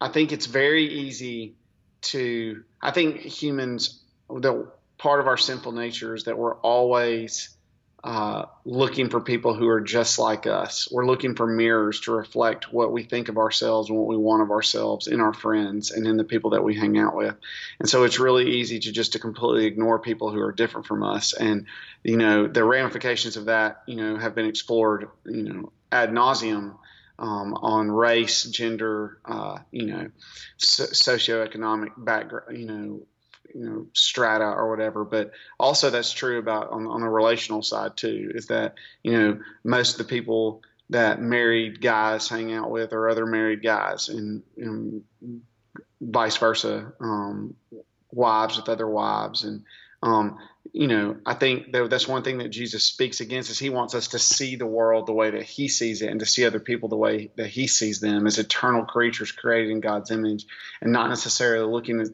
I 0.00 0.08
think 0.08 0.32
it's 0.32 0.46
very 0.46 0.86
easy 0.86 1.54
to 2.02 2.64
I 2.80 2.92
think 2.92 3.18
humans 3.18 4.02
the 4.30 4.70
part 5.00 5.18
of 5.18 5.26
our 5.26 5.38
sinful 5.38 5.72
nature 5.72 6.14
is 6.14 6.24
that 6.24 6.36
we're 6.36 6.56
always 6.56 7.56
uh, 8.04 8.44
looking 8.66 9.08
for 9.08 9.18
people 9.18 9.54
who 9.54 9.66
are 9.66 9.80
just 9.80 10.18
like 10.18 10.46
us. 10.46 10.88
We're 10.92 11.06
looking 11.06 11.34
for 11.34 11.46
mirrors 11.46 12.00
to 12.00 12.12
reflect 12.12 12.70
what 12.70 12.92
we 12.92 13.04
think 13.04 13.30
of 13.30 13.38
ourselves 13.38 13.88
and 13.88 13.98
what 13.98 14.08
we 14.08 14.18
want 14.18 14.42
of 14.42 14.50
ourselves 14.50 15.06
in 15.06 15.20
our 15.20 15.32
friends 15.32 15.90
and 15.90 16.06
in 16.06 16.18
the 16.18 16.24
people 16.24 16.50
that 16.50 16.62
we 16.62 16.74
hang 16.74 16.98
out 16.98 17.16
with. 17.16 17.34
And 17.78 17.88
so 17.88 18.04
it's 18.04 18.18
really 18.18 18.58
easy 18.58 18.78
to 18.78 18.92
just 18.92 19.14
to 19.14 19.18
completely 19.18 19.64
ignore 19.64 19.98
people 19.98 20.30
who 20.30 20.40
are 20.40 20.52
different 20.52 20.86
from 20.86 21.02
us. 21.02 21.32
And 21.32 21.64
you 22.04 22.18
know 22.18 22.46
the 22.46 22.62
ramifications 22.64 23.38
of 23.38 23.46
that, 23.46 23.82
you 23.86 23.96
know, 23.96 24.18
have 24.18 24.34
been 24.34 24.46
explored, 24.46 25.08
you 25.24 25.42
know, 25.42 25.72
ad 25.90 26.10
nauseum. 26.10 26.76
Um, 27.18 27.52
on 27.52 27.90
race, 27.90 28.44
gender, 28.44 29.18
uh, 29.26 29.58
you 29.70 29.84
know, 29.84 30.10
so- 30.56 30.84
socioeconomic 30.84 31.90
background, 31.98 32.56
you 32.56 32.64
know, 32.64 33.02
you 33.54 33.64
know 33.64 33.86
strata 33.92 34.44
or 34.44 34.70
whatever 34.70 35.04
but 35.04 35.32
also 35.58 35.90
that's 35.90 36.12
true 36.12 36.38
about 36.38 36.70
on, 36.70 36.86
on 36.86 37.00
the 37.00 37.08
relational 37.08 37.62
side 37.62 37.96
too 37.96 38.30
is 38.34 38.46
that 38.46 38.74
you 39.02 39.12
know 39.12 39.38
most 39.64 39.92
of 39.92 39.98
the 39.98 40.04
people 40.04 40.62
that 40.90 41.20
married 41.20 41.80
guys 41.80 42.28
hang 42.28 42.52
out 42.52 42.70
with 42.70 42.92
are 42.92 43.08
other 43.08 43.26
married 43.26 43.62
guys 43.62 44.08
and, 44.08 44.42
and 44.56 45.02
vice 46.00 46.36
versa 46.36 46.92
um, 47.00 47.54
wives 48.10 48.56
with 48.56 48.68
other 48.68 48.88
wives. 48.88 49.44
And 49.44 49.62
um, 50.02 50.38
you 50.72 50.86
know 50.86 51.16
i 51.26 51.34
think 51.34 51.72
that 51.72 51.88
that's 51.90 52.06
one 52.06 52.22
thing 52.22 52.38
that 52.38 52.48
jesus 52.48 52.84
speaks 52.84 53.20
against 53.20 53.50
is 53.50 53.58
he 53.58 53.70
wants 53.70 53.94
us 53.94 54.08
to 54.08 54.18
see 54.18 54.56
the 54.56 54.66
world 54.66 55.06
the 55.06 55.12
way 55.12 55.30
that 55.30 55.42
he 55.42 55.68
sees 55.68 56.02
it 56.02 56.10
and 56.10 56.20
to 56.20 56.26
see 56.26 56.44
other 56.44 56.60
people 56.60 56.88
the 56.88 56.96
way 56.96 57.30
that 57.36 57.48
he 57.48 57.66
sees 57.66 58.00
them 58.00 58.26
as 58.26 58.38
eternal 58.38 58.84
creatures 58.84 59.32
created 59.32 59.70
in 59.70 59.80
god's 59.80 60.10
image 60.10 60.46
and 60.80 60.92
not 60.92 61.08
necessarily 61.08 61.70
looking 61.70 62.00
at 62.00 62.08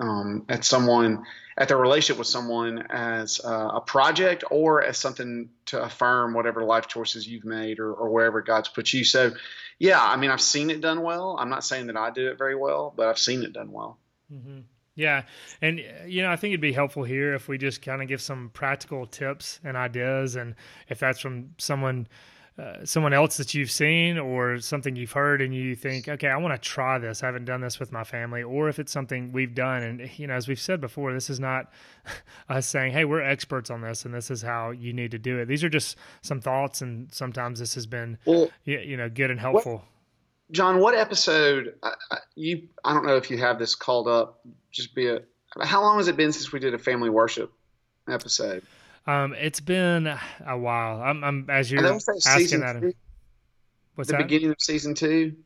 um, 0.00 0.44
at 0.48 0.64
someone 0.64 1.24
at 1.56 1.68
their 1.68 1.76
relationship 1.76 2.18
with 2.18 2.26
someone 2.26 2.86
as 2.90 3.40
uh, 3.44 3.72
a 3.74 3.80
project 3.80 4.44
or 4.50 4.82
as 4.82 4.96
something 4.96 5.50
to 5.66 5.82
affirm 5.82 6.32
whatever 6.32 6.64
life 6.64 6.88
choices 6.88 7.26
you've 7.26 7.44
made 7.44 7.78
or, 7.78 7.92
or, 7.92 8.10
wherever 8.10 8.40
God's 8.40 8.68
put 8.68 8.92
you. 8.92 9.04
So, 9.04 9.32
yeah, 9.78 10.02
I 10.02 10.16
mean, 10.16 10.30
I've 10.30 10.40
seen 10.40 10.70
it 10.70 10.80
done 10.80 11.02
well. 11.02 11.36
I'm 11.38 11.50
not 11.50 11.62
saying 11.64 11.88
that 11.88 11.96
I 11.96 12.10
do 12.10 12.30
it 12.30 12.38
very 12.38 12.56
well, 12.56 12.92
but 12.96 13.08
I've 13.08 13.18
seen 13.18 13.42
it 13.42 13.52
done 13.52 13.70
well. 13.70 13.98
Mm-hmm. 14.32 14.60
Yeah. 14.94 15.22
And, 15.60 15.82
you 16.06 16.22
know, 16.22 16.30
I 16.30 16.36
think 16.36 16.52
it'd 16.52 16.60
be 16.60 16.72
helpful 16.72 17.04
here 17.04 17.34
if 17.34 17.48
we 17.48 17.58
just 17.58 17.82
kind 17.82 18.02
of 18.02 18.08
give 18.08 18.20
some 18.20 18.50
practical 18.52 19.06
tips 19.06 19.60
and 19.64 19.76
ideas. 19.76 20.36
And 20.36 20.54
if 20.88 20.98
that's 20.98 21.20
from 21.20 21.50
someone, 21.58 22.06
uh, 22.58 22.84
someone 22.84 23.14
else 23.14 23.38
that 23.38 23.54
you've 23.54 23.70
seen 23.70 24.18
or 24.18 24.58
something 24.58 24.94
you've 24.94 25.12
heard 25.12 25.40
and 25.40 25.54
you 25.54 25.74
think, 25.74 26.06
okay, 26.06 26.28
I 26.28 26.36
want 26.36 26.54
to 26.54 26.68
try 26.68 26.98
this. 26.98 27.22
I 27.22 27.26
haven't 27.26 27.46
done 27.46 27.62
this 27.62 27.80
with 27.80 27.92
my 27.92 28.04
family, 28.04 28.42
or 28.42 28.68
if 28.68 28.78
it's 28.78 28.92
something 28.92 29.32
we've 29.32 29.54
done. 29.54 29.82
And, 29.82 30.10
you 30.18 30.26
know, 30.26 30.34
as 30.34 30.48
we've 30.48 30.60
said 30.60 30.80
before, 30.80 31.14
this 31.14 31.30
is 31.30 31.40
not 31.40 31.72
us 32.50 32.66
saying, 32.66 32.92
hey, 32.92 33.06
we're 33.06 33.22
experts 33.22 33.70
on 33.70 33.80
this 33.80 34.04
and 34.04 34.12
this 34.12 34.30
is 34.30 34.42
how 34.42 34.70
you 34.70 34.92
need 34.92 35.12
to 35.12 35.18
do 35.18 35.38
it. 35.38 35.46
These 35.46 35.64
are 35.64 35.70
just 35.70 35.96
some 36.20 36.40
thoughts, 36.40 36.82
and 36.82 37.12
sometimes 37.12 37.58
this 37.58 37.74
has 37.74 37.86
been, 37.86 38.18
well, 38.26 38.50
you 38.64 38.96
know, 38.98 39.08
good 39.08 39.30
and 39.30 39.40
helpful. 39.40 39.76
What, 39.76 39.82
John, 40.50 40.78
what 40.78 40.94
episode, 40.94 41.74
you, 42.34 42.68
I 42.84 42.92
don't 42.92 43.06
know 43.06 43.16
if 43.16 43.30
you 43.30 43.38
have 43.38 43.58
this 43.58 43.74
called 43.74 44.08
up, 44.08 44.44
just 44.70 44.94
be 44.94 45.08
a, 45.08 45.22
how 45.60 45.80
long 45.80 45.96
has 45.96 46.08
it 46.08 46.16
been 46.18 46.32
since 46.32 46.52
we 46.52 46.60
did 46.60 46.74
a 46.74 46.78
family 46.78 47.08
worship 47.08 47.50
episode? 48.06 48.62
Um, 49.06 49.34
it's 49.34 49.60
been 49.60 50.06
a 50.06 50.56
while. 50.56 51.02
I'm, 51.02 51.24
I'm 51.24 51.50
as 51.50 51.70
you're 51.70 51.84
asking 51.84 52.60
that. 52.60 52.80
Two? 52.80 52.92
What's 53.94 54.08
the 54.08 54.16
that? 54.16 54.28
beginning 54.28 54.50
of 54.50 54.56
season 54.60 54.94
two? 54.94 55.36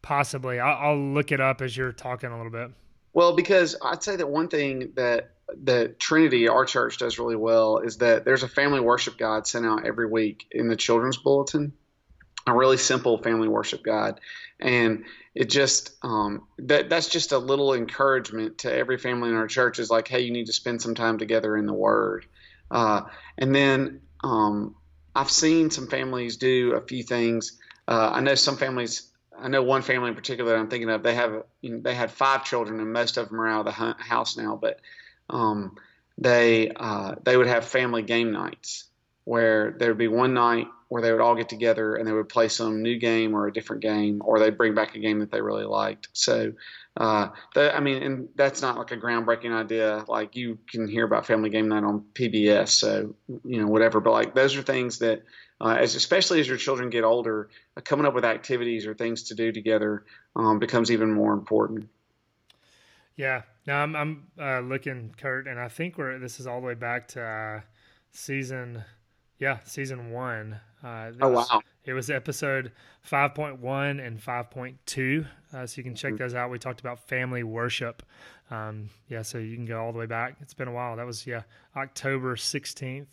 Possibly. 0.00 0.58
I'll, 0.58 0.90
I'll 0.90 0.98
look 0.98 1.30
it 1.30 1.40
up 1.40 1.60
as 1.60 1.76
you're 1.76 1.92
talking 1.92 2.30
a 2.30 2.36
little 2.36 2.50
bit. 2.50 2.70
Well, 3.12 3.36
because 3.36 3.76
I'd 3.82 4.02
say 4.02 4.16
that 4.16 4.28
one 4.28 4.48
thing 4.48 4.92
that 4.96 5.32
that 5.64 6.00
Trinity, 6.00 6.48
our 6.48 6.64
church, 6.64 6.98
does 6.98 7.18
really 7.18 7.36
well 7.36 7.78
is 7.78 7.98
that 7.98 8.24
there's 8.24 8.42
a 8.42 8.48
family 8.48 8.80
worship 8.80 9.18
guide 9.18 9.46
sent 9.46 9.66
out 9.66 9.86
every 9.86 10.06
week 10.06 10.46
in 10.50 10.68
the 10.68 10.76
children's 10.76 11.18
bulletin, 11.18 11.72
a 12.46 12.54
really 12.54 12.78
simple 12.78 13.18
family 13.18 13.48
worship 13.48 13.82
guide, 13.82 14.18
and 14.58 15.04
it 15.34 15.50
just 15.50 15.94
um, 16.02 16.46
that 16.58 16.88
that's 16.88 17.08
just 17.08 17.32
a 17.32 17.38
little 17.38 17.74
encouragement 17.74 18.58
to 18.58 18.72
every 18.72 18.96
family 18.96 19.28
in 19.28 19.34
our 19.34 19.46
church 19.46 19.78
is 19.78 19.90
like, 19.90 20.08
hey, 20.08 20.20
you 20.20 20.32
need 20.32 20.46
to 20.46 20.52
spend 20.52 20.80
some 20.80 20.94
time 20.94 21.18
together 21.18 21.56
in 21.56 21.66
the 21.66 21.74
Word, 21.74 22.26
uh, 22.72 23.02
and 23.38 23.54
then 23.54 24.00
um, 24.24 24.74
I've 25.14 25.30
seen 25.30 25.70
some 25.70 25.86
families 25.86 26.38
do 26.38 26.72
a 26.72 26.80
few 26.80 27.02
things. 27.02 27.58
Uh, 27.86 28.10
I 28.14 28.20
know 28.20 28.34
some 28.34 28.56
families. 28.56 29.10
I 29.38 29.48
know 29.48 29.62
one 29.62 29.82
family 29.82 30.08
in 30.08 30.14
particular 30.14 30.52
that 30.52 30.58
I'm 30.58 30.68
thinking 30.68 30.88
of. 30.88 31.02
They 31.02 31.14
have 31.14 31.44
you 31.60 31.74
know, 31.74 31.80
they 31.80 31.94
had 31.94 32.10
five 32.10 32.44
children, 32.44 32.80
and 32.80 32.92
most 32.92 33.16
of 33.18 33.28
them 33.28 33.40
are 33.40 33.48
out 33.48 33.60
of 33.60 33.66
the 33.66 34.02
house 34.02 34.36
now. 34.36 34.58
But 34.60 34.80
um, 35.28 35.76
they 36.18 36.70
uh, 36.74 37.16
they 37.22 37.36
would 37.36 37.46
have 37.46 37.64
family 37.64 38.02
game 38.02 38.32
nights 38.32 38.84
where 39.24 39.72
there 39.78 39.88
would 39.88 39.98
be 39.98 40.08
one 40.08 40.34
night 40.34 40.66
where 40.92 41.00
they 41.00 41.10
would 41.10 41.22
all 41.22 41.34
get 41.34 41.48
together 41.48 41.94
and 41.94 42.06
they 42.06 42.12
would 42.12 42.28
play 42.28 42.48
some 42.48 42.82
new 42.82 42.98
game 42.98 43.34
or 43.34 43.46
a 43.46 43.52
different 43.52 43.80
game, 43.80 44.20
or 44.22 44.38
they'd 44.38 44.58
bring 44.58 44.74
back 44.74 44.94
a 44.94 44.98
game 44.98 45.20
that 45.20 45.30
they 45.30 45.40
really 45.40 45.64
liked. 45.64 46.08
So 46.12 46.52
uh, 46.98 47.28
I 47.56 47.80
mean, 47.80 48.02
and 48.02 48.28
that's 48.34 48.60
not 48.60 48.76
like 48.76 48.90
a 48.90 48.98
groundbreaking 48.98 49.58
idea. 49.58 50.04
Like 50.06 50.36
you 50.36 50.58
can 50.70 50.86
hear 50.86 51.06
about 51.06 51.24
Family 51.24 51.48
Game 51.48 51.68
Night 51.68 51.82
on 51.82 52.04
PBS, 52.12 52.68
so 52.68 53.14
you 53.42 53.62
know 53.62 53.68
whatever. 53.68 54.00
But 54.00 54.10
like 54.10 54.34
those 54.34 54.54
are 54.54 54.62
things 54.62 54.98
that, 54.98 55.22
uh, 55.58 55.78
as 55.80 55.94
especially 55.94 56.40
as 56.40 56.46
your 56.46 56.58
children 56.58 56.90
get 56.90 57.04
older, 57.04 57.48
uh, 57.74 57.80
coming 57.80 58.04
up 58.04 58.12
with 58.12 58.26
activities 58.26 58.86
or 58.86 58.92
things 58.92 59.22
to 59.24 59.34
do 59.34 59.50
together 59.50 60.04
um, 60.36 60.58
becomes 60.58 60.90
even 60.90 61.10
more 61.10 61.32
important. 61.32 61.88
Yeah. 63.16 63.42
Now 63.66 63.82
I'm 63.82 63.96
I'm 63.96 64.26
uh, 64.38 64.60
looking, 64.60 65.14
Kurt, 65.16 65.46
and 65.46 65.58
I 65.58 65.68
think 65.68 65.96
we're 65.96 66.18
this 66.18 66.38
is 66.38 66.46
all 66.46 66.60
the 66.60 66.66
way 66.66 66.74
back 66.74 67.08
to 67.08 67.22
uh, 67.22 67.60
season, 68.10 68.84
yeah, 69.38 69.60
season 69.64 70.10
one. 70.10 70.60
Uh, 70.82 71.12
oh 71.20 71.28
was, 71.28 71.48
wow! 71.50 71.62
It 71.84 71.92
was 71.92 72.10
episode 72.10 72.72
5.1 73.08 74.04
and 74.04 74.20
5.2, 74.20 75.26
uh, 75.52 75.66
so 75.66 75.78
you 75.78 75.84
can 75.84 75.94
check 75.94 76.12
mm-hmm. 76.12 76.22
those 76.22 76.34
out. 76.34 76.50
We 76.50 76.58
talked 76.58 76.80
about 76.80 76.98
family 77.08 77.42
worship. 77.42 78.02
Um, 78.50 78.90
yeah, 79.08 79.22
so 79.22 79.38
you 79.38 79.54
can 79.54 79.64
go 79.64 79.82
all 79.82 79.92
the 79.92 79.98
way 79.98 80.06
back. 80.06 80.36
It's 80.40 80.54
been 80.54 80.68
a 80.68 80.72
while. 80.72 80.96
That 80.96 81.06
was 81.06 81.26
yeah 81.26 81.42
October 81.76 82.36
16th, 82.36 83.06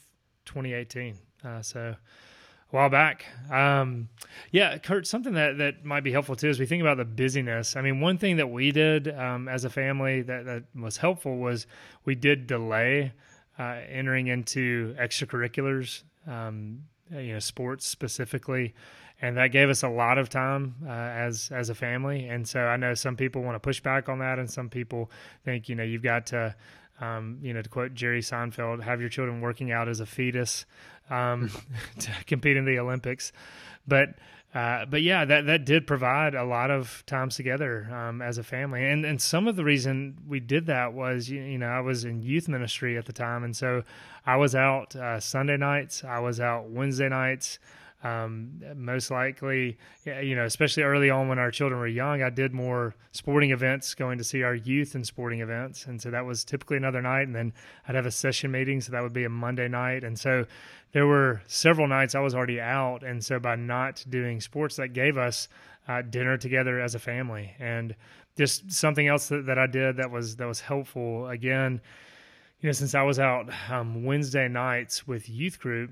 2018. 0.45 1.15
Uh, 1.43 1.61
so 1.61 1.95
a 2.71 2.75
while 2.75 2.89
back. 2.89 3.25
Um, 3.51 4.09
yeah, 4.51 4.77
Kurt, 4.77 5.07
something 5.07 5.33
that, 5.33 5.57
that 5.57 5.85
might 5.85 6.03
be 6.03 6.11
helpful 6.11 6.35
too 6.35 6.49
is 6.49 6.59
we 6.59 6.65
think 6.65 6.81
about 6.81 6.97
the 6.97 7.05
busyness. 7.05 7.75
I 7.75 7.81
mean, 7.81 7.99
one 7.99 8.17
thing 8.17 8.37
that 8.37 8.49
we 8.49 8.71
did 8.71 9.07
um, 9.17 9.47
as 9.47 9.65
a 9.65 9.69
family 9.69 10.21
that, 10.23 10.45
that 10.45 10.63
was 10.75 10.97
helpful 10.97 11.37
was 11.37 11.67
we 12.05 12.15
did 12.15 12.47
delay 12.47 13.13
uh, 13.57 13.77
entering 13.89 14.27
into 14.27 14.95
extracurriculars. 14.99 16.03
Um, 16.27 16.83
you 17.11 17.33
know 17.33 17.39
sports 17.39 17.85
specifically 17.85 18.73
and 19.21 19.37
that 19.37 19.47
gave 19.47 19.69
us 19.69 19.83
a 19.83 19.89
lot 19.89 20.17
of 20.17 20.29
time 20.29 20.75
uh, 20.85 20.91
as 20.91 21.51
as 21.53 21.69
a 21.69 21.75
family. 21.75 22.27
And 22.27 22.47
so 22.47 22.61
i 22.61 22.77
know 22.77 22.93
some 22.93 23.15
people 23.15 23.41
want 23.41 23.55
to 23.55 23.59
push 23.59 23.79
back 23.79 24.09
on 24.09 24.19
that 24.19 24.39
and 24.39 24.49
some 24.49 24.69
people 24.69 25.11
think 25.43 25.69
you 25.69 25.75
know 25.75 25.83
you've 25.83 26.03
got 26.03 26.27
to 26.27 26.55
um, 27.01 27.39
you 27.41 27.53
know 27.53 27.61
to 27.61 27.69
quote 27.69 27.93
jerry 27.93 28.21
seinfeld 28.21 28.83
have 28.83 28.99
your 28.99 29.09
children 29.09 29.39
working 29.39 29.71
out 29.71 29.87
as 29.87 30.01
a 30.01 30.05
fetus 30.05 30.65
um, 31.09 31.49
to 31.99 32.11
compete 32.25 32.57
in 32.57 32.65
the 32.65 32.79
olympics. 32.79 33.31
But 33.87 34.09
uh, 34.53 34.85
but 34.85 35.03
yeah, 35.03 35.25
that 35.25 35.45
that 35.45 35.63
did 35.63 35.85
provide 35.85 36.33
a 36.33 36.43
lot 36.43 36.71
of 36.71 37.03
times 37.05 37.35
together 37.35 37.87
um, 37.93 38.19
as 38.19 38.39
a 38.39 38.43
family, 38.43 38.83
and 38.83 39.05
and 39.05 39.21
some 39.21 39.47
of 39.47 39.55
the 39.55 39.63
reason 39.63 40.17
we 40.27 40.39
did 40.39 40.65
that 40.65 40.93
was 40.93 41.29
you, 41.29 41.41
you 41.41 41.57
know 41.59 41.67
I 41.67 41.81
was 41.81 42.03
in 42.03 42.23
youth 42.23 42.47
ministry 42.47 42.97
at 42.97 43.05
the 43.05 43.13
time, 43.13 43.43
and 43.43 43.55
so 43.55 43.83
I 44.25 44.37
was 44.37 44.55
out 44.55 44.95
uh, 44.95 45.19
Sunday 45.19 45.57
nights, 45.57 46.03
I 46.03 46.19
was 46.19 46.39
out 46.39 46.67
Wednesday 46.69 47.09
nights, 47.09 47.59
um, 48.01 48.61
most 48.75 49.11
likely, 49.11 49.77
you 50.05 50.35
know, 50.35 50.45
especially 50.45 50.83
early 50.83 51.09
on 51.09 51.27
when 51.27 51.37
our 51.37 51.51
children 51.51 51.79
were 51.79 51.87
young, 51.87 52.23
I 52.23 52.29
did 52.29 52.53
more 52.53 52.95
sporting 53.11 53.51
events, 53.51 53.93
going 53.93 54.17
to 54.17 54.23
see 54.23 54.41
our 54.41 54.55
youth 54.55 54.95
in 54.95 55.03
sporting 55.03 55.41
events, 55.41 55.85
and 55.85 56.01
so 56.01 56.09
that 56.11 56.25
was 56.25 56.45
typically 56.45 56.77
another 56.77 57.01
night. 57.01 57.23
And 57.23 57.35
then 57.35 57.51
I'd 57.87 57.95
have 57.95 58.05
a 58.05 58.11
session 58.11 58.51
meeting, 58.51 58.79
so 58.79 58.93
that 58.93 59.03
would 59.03 59.11
be 59.11 59.25
a 59.25 59.29
Monday 59.29 59.67
night. 59.67 60.05
And 60.05 60.17
so 60.17 60.45
there 60.93 61.07
were 61.07 61.41
several 61.47 61.87
nights 61.87 62.15
I 62.15 62.21
was 62.21 62.33
already 62.33 62.61
out, 62.61 63.03
and 63.03 63.23
so 63.23 63.37
by 63.37 63.55
not 63.55 64.05
doing 64.09 64.39
sports, 64.39 64.77
that 64.77 64.93
gave 64.93 65.17
us 65.17 65.49
uh, 65.89 66.01
dinner 66.01 66.37
together 66.37 66.79
as 66.79 66.95
a 66.95 66.99
family, 66.99 67.53
and 67.59 67.95
just 68.37 68.71
something 68.71 69.07
else 69.07 69.27
that, 69.27 69.45
that 69.47 69.59
I 69.59 69.67
did 69.67 69.97
that 69.97 70.09
was 70.09 70.37
that 70.37 70.47
was 70.47 70.61
helpful. 70.61 71.27
Again, 71.27 71.81
you 72.61 72.67
know, 72.69 72.73
since 72.73 72.95
I 72.95 73.01
was 73.01 73.19
out 73.19 73.49
um, 73.69 74.05
Wednesday 74.05 74.47
nights 74.47 75.05
with 75.05 75.29
youth 75.29 75.59
group 75.59 75.91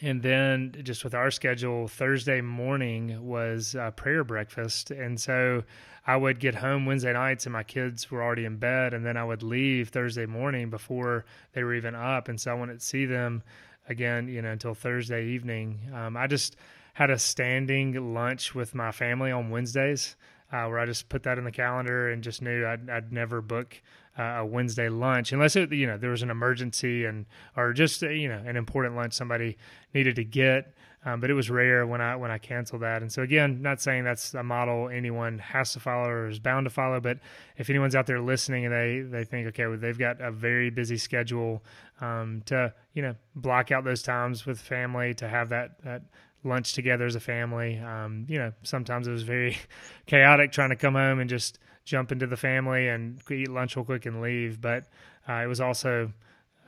and 0.00 0.22
then 0.22 0.74
just 0.82 1.04
with 1.04 1.14
our 1.14 1.30
schedule 1.30 1.88
thursday 1.88 2.40
morning 2.40 3.26
was 3.26 3.74
uh, 3.74 3.90
prayer 3.92 4.24
breakfast. 4.24 4.90
And 4.90 5.20
so 5.20 5.62
i 6.06 6.16
would 6.16 6.38
get 6.38 6.54
home 6.54 6.86
wednesday 6.86 7.12
nights 7.12 7.46
and 7.46 7.52
my 7.52 7.62
kids 7.62 8.10
were 8.10 8.22
already 8.22 8.44
in 8.44 8.56
bed. 8.56 8.94
And 8.94 9.04
then 9.04 9.16
i 9.16 9.24
would 9.24 9.42
leave 9.42 9.88
thursday 9.88 10.26
morning 10.26 10.70
before 10.70 11.24
they 11.52 11.62
were 11.62 11.74
even 11.74 11.94
up. 11.94 12.28
And 12.28 12.40
so 12.40 12.52
i 12.52 12.54
wouldn't 12.54 12.82
see 12.82 13.06
them 13.06 13.42
again 13.88 14.28
you 14.28 14.42
know 14.42 14.50
until 14.50 14.74
thursday 14.74 15.26
evening. 15.26 15.80
Um, 15.94 16.16
i 16.16 16.26
just 16.26 16.56
had 16.94 17.10
a 17.10 17.18
standing 17.18 18.14
lunch 18.14 18.54
with 18.54 18.74
my 18.74 18.90
family 18.92 19.30
on 19.30 19.50
wednesdays 19.50 20.16
uh, 20.52 20.66
where 20.66 20.78
I 20.78 20.86
just 20.86 21.08
put 21.08 21.22
that 21.24 21.38
in 21.38 21.44
the 21.44 21.50
calendar 21.50 22.10
and 22.10 22.22
just 22.22 22.42
knew 22.42 22.66
I'd, 22.66 22.88
I'd 22.88 23.12
never 23.12 23.40
book 23.40 23.80
uh, 24.18 24.38
a 24.38 24.46
Wednesday 24.46 24.88
lunch 24.88 25.32
unless 25.32 25.56
it, 25.56 25.72
you 25.72 25.86
know, 25.86 25.98
there 25.98 26.10
was 26.10 26.22
an 26.22 26.30
emergency 26.30 27.04
and, 27.04 27.26
or 27.56 27.72
just, 27.72 28.02
uh, 28.02 28.08
you 28.08 28.28
know, 28.28 28.42
an 28.46 28.56
important 28.56 28.96
lunch 28.96 29.12
somebody 29.12 29.56
needed 29.94 30.16
to 30.16 30.24
get. 30.24 30.72
Um, 31.04 31.20
but 31.20 31.30
it 31.30 31.34
was 31.34 31.48
rare 31.50 31.86
when 31.86 32.00
I 32.00 32.16
when 32.16 32.32
I 32.32 32.38
canceled 32.38 32.82
that. 32.82 33.00
And 33.00 33.12
so 33.12 33.22
again, 33.22 33.62
not 33.62 33.80
saying 33.80 34.02
that's 34.02 34.34
a 34.34 34.42
model 34.42 34.88
anyone 34.88 35.38
has 35.38 35.72
to 35.74 35.80
follow 35.80 36.08
or 36.08 36.28
is 36.28 36.40
bound 36.40 36.66
to 36.66 36.70
follow, 36.70 36.98
but 36.98 37.20
if 37.56 37.70
anyone's 37.70 37.94
out 37.94 38.06
there 38.06 38.20
listening 38.20 38.64
and 38.64 38.74
they 38.74 39.02
they 39.02 39.22
think 39.22 39.46
okay, 39.48 39.68
well, 39.68 39.78
they've 39.78 39.96
got 39.96 40.20
a 40.20 40.32
very 40.32 40.68
busy 40.68 40.96
schedule 40.96 41.62
um, 42.00 42.42
to 42.46 42.74
you 42.92 43.02
know 43.02 43.14
block 43.36 43.70
out 43.70 43.84
those 43.84 44.02
times 44.02 44.46
with 44.46 44.60
family 44.60 45.14
to 45.14 45.28
have 45.28 45.50
that 45.50 45.80
that 45.84 46.02
lunch 46.42 46.72
together 46.72 47.06
as 47.06 47.14
a 47.14 47.20
family. 47.20 47.78
Um, 47.78 48.26
you 48.28 48.38
know, 48.38 48.52
sometimes 48.64 49.06
it 49.06 49.12
was 49.12 49.22
very 49.22 49.58
chaotic 50.06 50.50
trying 50.50 50.70
to 50.70 50.76
come 50.76 50.94
home 50.94 51.20
and 51.20 51.30
just 51.30 51.60
jump 51.86 52.12
into 52.12 52.26
the 52.26 52.36
family 52.36 52.88
and 52.88 53.18
eat 53.30 53.48
lunch 53.48 53.76
real 53.76 53.84
quick 53.84 54.04
and 54.04 54.20
leave, 54.20 54.60
but 54.60 54.84
uh, 55.26 55.34
it 55.34 55.46
was 55.46 55.60
also 55.60 56.12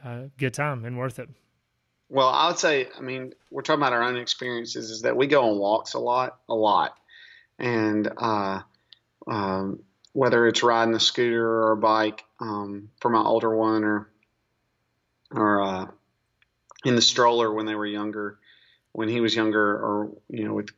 a 0.04 0.31
good 0.38 0.54
time 0.54 0.85
and 0.85 0.96
worth 0.96 1.18
it. 1.18 1.28
Well, 2.09 2.28
I 2.28 2.46
would 2.46 2.59
say, 2.59 2.88
I 2.96 3.02
mean, 3.02 3.35
we're 3.50 3.62
talking 3.62 3.83
about 3.83 3.92
our 3.92 4.02
own 4.02 4.16
experiences. 4.16 4.90
Is 4.90 5.02
that 5.02 5.16
we 5.16 5.26
go 5.26 5.50
on 5.50 5.59
walks 5.59 5.92
a 5.92 5.98
lot, 5.98 6.38
a 6.48 6.54
lot, 6.54 6.94
and 7.59 8.11
uh, 8.16 8.61
um, 9.26 9.81
whether 10.14 10.46
it's 10.46 10.62
riding 10.62 10.94
a 10.94 11.00
scooter 11.00 11.46
or 11.46 11.72
a 11.72 11.76
bike 11.76 12.24
um, 12.40 12.88
for 13.00 13.11
my 13.11 13.20
older 13.20 13.54
one, 13.54 13.85
or 13.85 14.09
or 15.33 15.62
uh, 15.62 15.87
in 16.85 16.94
the 16.94 17.02
stroller 17.02 17.52
when 17.52 17.66
they 17.66 17.74
were 17.74 17.85
younger, 17.85 18.38
when 18.92 19.09
he 19.09 19.20
was 19.20 19.37
younger, 19.37 19.61
or 19.61 20.12
you 20.31 20.44
know, 20.44 20.54
with 20.54 20.70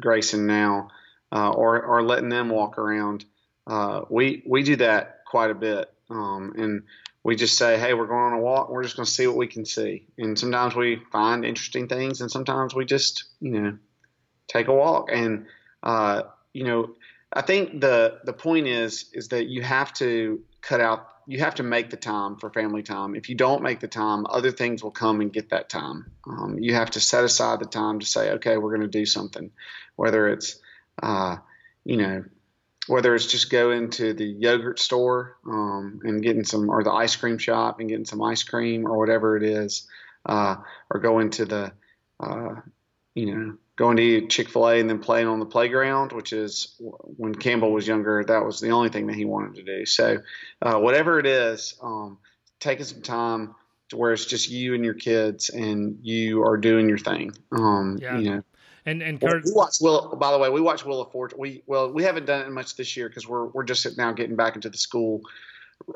Grayson 0.00 0.46
now, 0.46 0.88
uh, 1.30 1.50
or 1.50 1.82
or 1.82 2.02
letting 2.02 2.30
them 2.30 2.48
walk 2.48 2.78
around. 2.78 3.26
Uh, 3.66 4.02
we 4.10 4.42
we 4.46 4.62
do 4.62 4.76
that 4.76 5.24
quite 5.26 5.50
a 5.50 5.54
bit, 5.54 5.92
um, 6.10 6.54
and 6.56 6.82
we 7.22 7.36
just 7.36 7.58
say, 7.58 7.78
hey, 7.78 7.94
we're 7.94 8.06
going 8.06 8.32
on 8.32 8.32
a 8.32 8.40
walk. 8.40 8.70
We're 8.70 8.82
just 8.82 8.96
going 8.96 9.06
to 9.06 9.12
see 9.12 9.26
what 9.26 9.36
we 9.36 9.46
can 9.46 9.64
see. 9.64 10.06
And 10.16 10.38
sometimes 10.38 10.74
we 10.74 11.02
find 11.12 11.44
interesting 11.44 11.86
things, 11.86 12.20
and 12.20 12.30
sometimes 12.30 12.74
we 12.74 12.84
just, 12.84 13.24
you 13.40 13.50
know, 13.50 13.78
take 14.48 14.68
a 14.68 14.74
walk. 14.74 15.10
And, 15.12 15.46
uh, 15.82 16.22
you 16.52 16.64
know, 16.64 16.90
I 17.32 17.42
think 17.42 17.80
the 17.80 18.20
the 18.24 18.32
point 18.32 18.66
is 18.66 19.10
is 19.12 19.28
that 19.28 19.46
you 19.46 19.62
have 19.62 19.92
to 19.94 20.42
cut 20.62 20.80
out. 20.80 21.06
You 21.26 21.38
have 21.40 21.56
to 21.56 21.62
make 21.62 21.90
the 21.90 21.96
time 21.96 22.36
for 22.38 22.50
family 22.50 22.82
time. 22.82 23.14
If 23.14 23.28
you 23.28 23.36
don't 23.36 23.62
make 23.62 23.78
the 23.78 23.86
time, 23.86 24.26
other 24.28 24.50
things 24.50 24.82
will 24.82 24.90
come 24.90 25.20
and 25.20 25.32
get 25.32 25.50
that 25.50 25.68
time. 25.68 26.10
Um, 26.26 26.56
you 26.58 26.74
have 26.74 26.90
to 26.92 27.00
set 27.00 27.22
aside 27.22 27.60
the 27.60 27.66
time 27.66 28.00
to 28.00 28.06
say, 28.06 28.32
okay, 28.32 28.56
we're 28.56 28.74
going 28.76 28.90
to 28.90 28.98
do 28.98 29.06
something, 29.06 29.52
whether 29.94 30.28
it's, 30.28 30.58
uh, 31.00 31.36
you 31.84 31.98
know, 31.98 32.24
whether 32.90 33.14
it's 33.14 33.26
just 33.26 33.50
going 33.50 33.88
to 33.90 34.12
the 34.12 34.24
yogurt 34.24 34.80
store 34.80 35.36
um, 35.46 36.00
and 36.02 36.22
getting 36.22 36.44
some, 36.44 36.68
or 36.68 36.82
the 36.82 36.90
ice 36.90 37.14
cream 37.14 37.38
shop 37.38 37.78
and 37.78 37.88
getting 37.88 38.04
some 38.04 38.20
ice 38.20 38.42
cream 38.42 38.84
or 38.84 38.98
whatever 38.98 39.36
it 39.36 39.44
is, 39.44 39.86
uh, 40.26 40.56
or 40.90 40.98
going 40.98 41.30
to 41.30 41.44
the, 41.44 41.72
uh, 42.18 42.56
you 43.14 43.34
know, 43.34 43.56
going 43.76 43.96
to 43.96 44.02
eat 44.02 44.30
Chick 44.30 44.48
fil 44.48 44.68
A 44.68 44.80
and 44.80 44.90
then 44.90 44.98
playing 44.98 45.28
on 45.28 45.38
the 45.38 45.46
playground, 45.46 46.10
which 46.12 46.32
is 46.32 46.74
when 47.16 47.32
Campbell 47.34 47.72
was 47.72 47.86
younger, 47.86 48.24
that 48.24 48.44
was 48.44 48.58
the 48.58 48.70
only 48.70 48.88
thing 48.88 49.06
that 49.06 49.14
he 49.14 49.24
wanted 49.24 49.54
to 49.54 49.62
do. 49.62 49.86
So, 49.86 50.18
uh, 50.60 50.78
whatever 50.78 51.20
it 51.20 51.26
is, 51.26 51.78
um, 51.80 52.18
taking 52.58 52.84
some 52.84 53.02
time 53.02 53.54
to 53.90 53.96
where 53.96 54.12
it's 54.12 54.26
just 54.26 54.50
you 54.50 54.74
and 54.74 54.84
your 54.84 54.94
kids 54.94 55.48
and 55.48 55.98
you 56.02 56.42
are 56.42 56.56
doing 56.56 56.88
your 56.88 56.98
thing. 56.98 57.32
Um, 57.52 57.98
yeah. 58.02 58.18
You 58.18 58.30
know, 58.30 58.42
and 58.86 59.02
and 59.02 59.20
Kurt, 59.20 59.44
we 59.44 59.52
watch 59.52 59.76
Will. 59.80 60.16
By 60.16 60.32
the 60.32 60.38
way, 60.38 60.48
we 60.48 60.60
watch 60.60 60.84
Wheel 60.84 61.00
of 61.00 61.12
Fortune. 61.12 61.38
We 61.38 61.62
well, 61.66 61.92
we 61.92 62.02
haven't 62.02 62.26
done 62.26 62.46
it 62.46 62.50
much 62.50 62.76
this 62.76 62.96
year 62.96 63.08
because 63.08 63.28
we're 63.28 63.46
we're 63.46 63.64
just 63.64 63.98
now 63.98 64.12
getting 64.12 64.36
back 64.36 64.56
into 64.56 64.70
the 64.70 64.78
school 64.78 65.22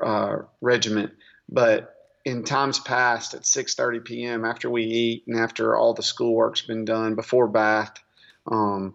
uh, 0.02 0.38
regiment. 0.60 1.12
But 1.48 1.94
in 2.24 2.44
times 2.44 2.78
past, 2.78 3.34
at 3.34 3.42
6:30 3.42 4.04
p.m. 4.04 4.44
after 4.44 4.70
we 4.70 4.84
eat 4.84 5.24
and 5.26 5.38
after 5.38 5.76
all 5.76 5.94
the 5.94 6.02
schoolwork's 6.02 6.62
been 6.62 6.84
done, 6.84 7.14
before 7.14 7.48
bath, 7.48 7.94
um, 8.50 8.94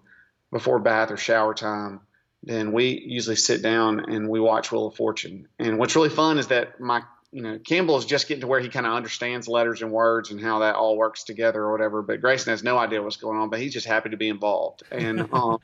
before 0.51 0.79
bath 0.79 1.11
or 1.11 1.17
shower 1.17 1.53
time, 1.53 2.01
then 2.43 2.71
we 2.71 2.99
usually 3.05 3.35
sit 3.35 3.61
down 3.61 4.11
and 4.11 4.29
we 4.29 4.39
watch 4.39 4.71
Wheel 4.71 4.87
of 4.87 4.95
Fortune. 4.95 5.47
And 5.57 5.77
what's 5.77 5.95
really 5.95 6.09
fun 6.09 6.37
is 6.37 6.47
that 6.47 6.79
my 6.79 7.03
you 7.31 7.41
know, 7.43 7.59
Campbell 7.59 7.97
is 7.97 8.05
just 8.05 8.27
getting 8.27 8.41
to 8.41 8.47
where 8.47 8.59
he 8.59 8.69
kind 8.69 8.85
of 8.85 8.93
understands 8.93 9.47
letters 9.47 9.81
and 9.81 9.91
words 9.91 10.31
and 10.31 10.41
how 10.41 10.59
that 10.59 10.75
all 10.75 10.97
works 10.97 11.23
together 11.23 11.61
or 11.61 11.71
whatever. 11.71 12.01
But 12.01 12.21
Grayson 12.21 12.51
has 12.51 12.63
no 12.63 12.77
idea 12.77 13.01
what's 13.01 13.17
going 13.17 13.37
on, 13.37 13.49
but 13.49 13.59
he's 13.59 13.73
just 13.73 13.85
happy 13.85 14.09
to 14.09 14.17
be 14.17 14.29
involved. 14.29 14.83
And 14.91 15.29
um, 15.33 15.59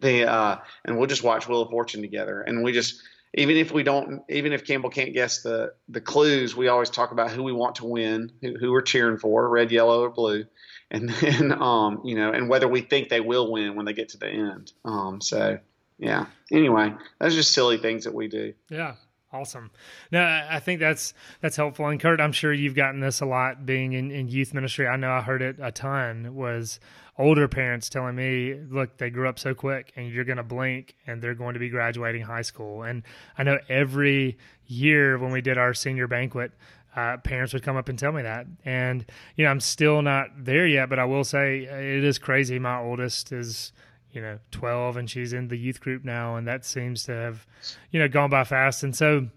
the 0.00 0.30
uh, 0.30 0.58
and 0.84 0.98
we'll 0.98 1.06
just 1.06 1.22
watch 1.22 1.48
Wheel 1.48 1.62
of 1.62 1.70
Fortune 1.70 2.02
together. 2.02 2.40
And 2.40 2.64
we 2.64 2.72
just 2.72 3.02
even 3.36 3.56
if 3.56 3.72
we 3.72 3.82
don't, 3.82 4.22
even 4.28 4.52
if 4.52 4.64
Campbell 4.64 4.90
can't 4.90 5.12
guess 5.12 5.42
the 5.42 5.74
the 5.88 6.00
clues, 6.00 6.56
we 6.56 6.68
always 6.68 6.90
talk 6.90 7.12
about 7.12 7.30
who 7.30 7.42
we 7.42 7.52
want 7.52 7.76
to 7.76 7.84
win, 7.84 8.32
who, 8.40 8.56
who 8.58 8.72
we're 8.72 8.82
cheering 8.82 9.18
for, 9.18 9.48
red, 9.48 9.70
yellow, 9.70 10.02
or 10.02 10.10
blue, 10.10 10.44
and 10.90 11.08
then 11.20 11.52
um, 11.52 12.02
you 12.04 12.16
know, 12.16 12.32
and 12.32 12.48
whether 12.48 12.68
we 12.68 12.80
think 12.80 13.08
they 13.08 13.20
will 13.20 13.50
win 13.50 13.76
when 13.76 13.86
they 13.86 13.92
get 13.92 14.10
to 14.10 14.18
the 14.18 14.28
end. 14.28 14.72
Um, 14.84 15.20
so 15.20 15.58
yeah. 15.98 16.26
Anyway, 16.50 16.92
those 17.20 17.34
are 17.34 17.36
just 17.36 17.52
silly 17.52 17.78
things 17.78 18.04
that 18.04 18.14
we 18.14 18.28
do. 18.28 18.54
Yeah, 18.68 18.94
Awesome. 19.34 19.72
No, 20.12 20.22
I 20.22 20.60
think 20.60 20.78
that's 20.78 21.12
that's 21.40 21.56
helpful. 21.56 21.88
And 21.88 21.98
Kurt, 21.98 22.20
I'm 22.20 22.30
sure 22.30 22.52
you've 22.52 22.76
gotten 22.76 23.00
this 23.00 23.20
a 23.20 23.26
lot 23.26 23.66
being 23.66 23.92
in, 23.92 24.12
in 24.12 24.28
youth 24.28 24.54
ministry. 24.54 24.86
I 24.86 24.94
know 24.94 25.10
I 25.10 25.22
heard 25.22 25.42
it 25.42 25.56
a 25.60 25.72
ton 25.72 26.36
was 26.36 26.78
older 27.18 27.48
parents 27.48 27.88
telling 27.88 28.14
me, 28.14 28.54
look, 28.70 28.96
they 28.98 29.10
grew 29.10 29.28
up 29.28 29.40
so 29.40 29.52
quick 29.52 29.92
and 29.96 30.08
you're 30.08 30.24
to 30.24 30.42
blink 30.44 30.94
and 31.08 31.20
they're 31.20 31.34
going 31.34 31.54
to 31.54 31.60
be 31.60 31.68
graduating 31.68 32.22
high 32.22 32.42
school. 32.42 32.84
And 32.84 33.02
I 33.36 33.42
know 33.42 33.58
every 33.68 34.38
year 34.66 35.18
when 35.18 35.32
we 35.32 35.40
did 35.40 35.58
our 35.58 35.74
senior 35.74 36.06
banquet, 36.06 36.52
uh, 36.94 37.16
parents 37.16 37.52
would 37.52 37.64
come 37.64 37.76
up 37.76 37.88
and 37.88 37.98
tell 37.98 38.12
me 38.12 38.22
that. 38.22 38.46
And, 38.64 39.04
you 39.34 39.44
know, 39.44 39.50
I'm 39.50 39.60
still 39.60 40.00
not 40.00 40.28
there 40.38 40.66
yet, 40.66 40.88
but 40.88 41.00
I 41.00 41.06
will 41.06 41.24
say 41.24 41.64
it 41.64 42.04
is 42.04 42.20
crazy. 42.20 42.60
My 42.60 42.78
oldest 42.78 43.32
is 43.32 43.72
you 44.14 44.22
know 44.22 44.38
12 44.52 44.96
and 44.96 45.10
she's 45.10 45.32
in 45.32 45.48
the 45.48 45.56
youth 45.56 45.80
group 45.80 46.04
now 46.04 46.36
and 46.36 46.46
that 46.46 46.64
seems 46.64 47.02
to 47.04 47.12
have 47.12 47.46
you 47.90 47.98
know 47.98 48.08
gone 48.08 48.30
by 48.30 48.44
fast. 48.44 48.82
And 48.82 48.94
so 48.94 49.28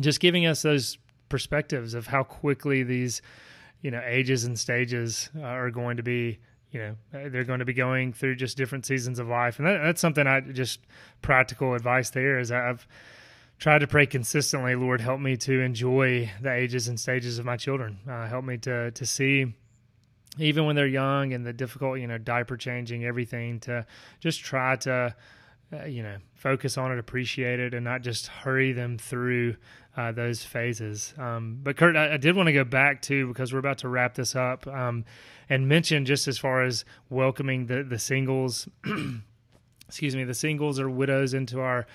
just 0.00 0.20
giving 0.20 0.46
us 0.46 0.62
those 0.62 0.96
perspectives 1.28 1.94
of 1.94 2.06
how 2.06 2.22
quickly 2.22 2.82
these 2.82 3.20
you 3.82 3.90
know 3.90 4.00
ages 4.04 4.44
and 4.44 4.58
stages 4.58 5.28
are 5.42 5.70
going 5.70 5.96
to 5.96 6.02
be 6.02 6.38
you 6.70 6.80
know 6.80 6.96
they're 7.28 7.44
going 7.44 7.58
to 7.58 7.64
be 7.64 7.74
going 7.74 8.12
through 8.12 8.36
just 8.36 8.56
different 8.56 8.86
seasons 8.86 9.18
of 9.18 9.28
life. 9.28 9.58
And 9.58 9.66
that, 9.66 9.82
that's 9.82 10.00
something 10.00 10.26
i 10.26 10.40
just 10.40 10.80
practical 11.20 11.74
advice 11.74 12.10
there 12.10 12.38
is 12.38 12.50
i've 12.52 12.86
tried 13.58 13.78
to 13.78 13.86
pray 13.86 14.06
consistently 14.06 14.74
lord 14.74 15.00
help 15.00 15.20
me 15.20 15.36
to 15.36 15.60
enjoy 15.60 16.30
the 16.40 16.52
ages 16.52 16.88
and 16.88 16.98
stages 16.98 17.38
of 17.38 17.44
my 17.44 17.56
children. 17.56 17.98
Uh, 18.08 18.26
help 18.28 18.44
me 18.44 18.58
to 18.58 18.92
to 18.92 19.04
see 19.04 19.54
even 20.38 20.66
when 20.66 20.76
they're 20.76 20.86
young 20.86 21.32
and 21.32 21.46
the 21.46 21.52
difficult, 21.52 22.00
you 22.00 22.06
know, 22.06 22.18
diaper 22.18 22.56
changing, 22.56 23.04
everything 23.04 23.60
to 23.60 23.86
just 24.20 24.40
try 24.40 24.76
to, 24.76 25.14
uh, 25.72 25.84
you 25.84 26.02
know, 26.02 26.16
focus 26.34 26.76
on 26.76 26.92
it, 26.92 26.98
appreciate 26.98 27.60
it, 27.60 27.74
and 27.74 27.84
not 27.84 28.02
just 28.02 28.26
hurry 28.26 28.72
them 28.72 28.98
through 28.98 29.56
uh, 29.96 30.12
those 30.12 30.42
phases. 30.42 31.14
Um, 31.18 31.60
but 31.62 31.76
Kurt, 31.76 31.96
I, 31.96 32.14
I 32.14 32.16
did 32.16 32.36
want 32.36 32.48
to 32.48 32.52
go 32.52 32.64
back 32.64 33.02
to 33.02 33.28
because 33.28 33.52
we're 33.52 33.60
about 33.60 33.78
to 33.78 33.88
wrap 33.88 34.14
this 34.14 34.34
up 34.34 34.66
um, 34.66 35.04
and 35.48 35.68
mention 35.68 36.04
just 36.04 36.26
as 36.26 36.38
far 36.38 36.64
as 36.64 36.84
welcoming 37.10 37.66
the 37.66 37.82
the 37.84 37.98
singles, 37.98 38.68
excuse 39.88 40.16
me, 40.16 40.24
the 40.24 40.34
singles 40.34 40.80
or 40.80 40.90
widows 40.90 41.34
into 41.34 41.60
our 41.60 41.86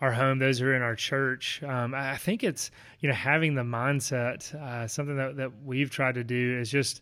our 0.00 0.12
home, 0.12 0.38
those 0.38 0.58
who 0.58 0.66
are 0.66 0.74
in 0.74 0.82
our 0.82 0.96
church. 0.96 1.62
Um, 1.62 1.94
I 1.94 2.16
think 2.16 2.42
it's 2.44 2.70
you 3.00 3.08
know 3.08 3.14
having 3.14 3.54
the 3.54 3.62
mindset, 3.62 4.54
uh, 4.54 4.88
something 4.88 5.16
that 5.16 5.36
that 5.36 5.52
we've 5.64 5.90
tried 5.90 6.16
to 6.16 6.24
do 6.24 6.58
is 6.58 6.70
just 6.70 7.00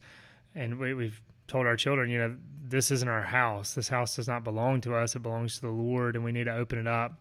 and 0.55 0.79
we, 0.79 0.95
we've 0.95 1.21
told 1.47 1.67
our 1.67 1.77
children, 1.77 2.11
you 2.11 2.19
know, 2.19 2.37
this 2.67 2.91
isn't 2.91 3.09
our 3.09 3.23
house. 3.23 3.75
This 3.75 3.89
house 3.89 4.17
does 4.17 4.29
not 4.29 4.45
belong 4.45 4.81
to 4.83 4.95
us. 4.95 5.15
It 5.15 5.21
belongs 5.21 5.57
to 5.57 5.63
the 5.63 5.69
Lord, 5.69 6.17
and 6.17 6.25
we 6.25 6.33
need 6.33 6.45
to 6.45 6.55
open 6.55 6.79
it 6.79 6.87
up 6.87 7.13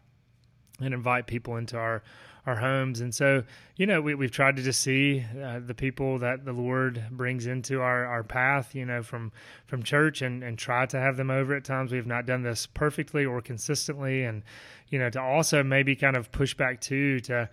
and 0.79 0.93
invite 0.93 1.27
people 1.27 1.57
into 1.57 1.77
our 1.77 2.03
our 2.45 2.57
homes. 2.57 2.99
And 2.99 3.15
so, 3.15 3.43
you 3.77 3.85
know, 3.85 4.01
we, 4.01 4.15
we've 4.15 4.31
tried 4.31 4.57
to 4.57 4.61
just 4.61 4.81
see 4.81 5.25
uh, 5.41 5.61
the 5.65 5.73
people 5.73 6.19
that 6.19 6.43
the 6.43 6.51
Lord 6.51 7.01
brings 7.09 7.45
into 7.45 7.79
our, 7.79 8.05
our 8.05 8.23
path, 8.23 8.75
you 8.75 8.85
know, 8.85 9.01
from 9.01 9.31
from 9.65 9.83
church, 9.83 10.21
and 10.21 10.43
and 10.43 10.57
try 10.57 10.85
to 10.87 10.99
have 10.99 11.17
them 11.17 11.31
over 11.31 11.55
at 11.55 11.63
times. 11.63 11.91
We 11.91 11.97
have 11.97 12.07
not 12.07 12.25
done 12.25 12.43
this 12.43 12.65
perfectly 12.65 13.25
or 13.25 13.41
consistently, 13.41 14.23
and 14.23 14.43
you 14.89 14.99
know, 14.99 15.09
to 15.11 15.21
also 15.21 15.63
maybe 15.63 15.95
kind 15.95 16.17
of 16.17 16.31
push 16.31 16.53
back 16.53 16.81
too 16.81 17.19
to 17.21 17.49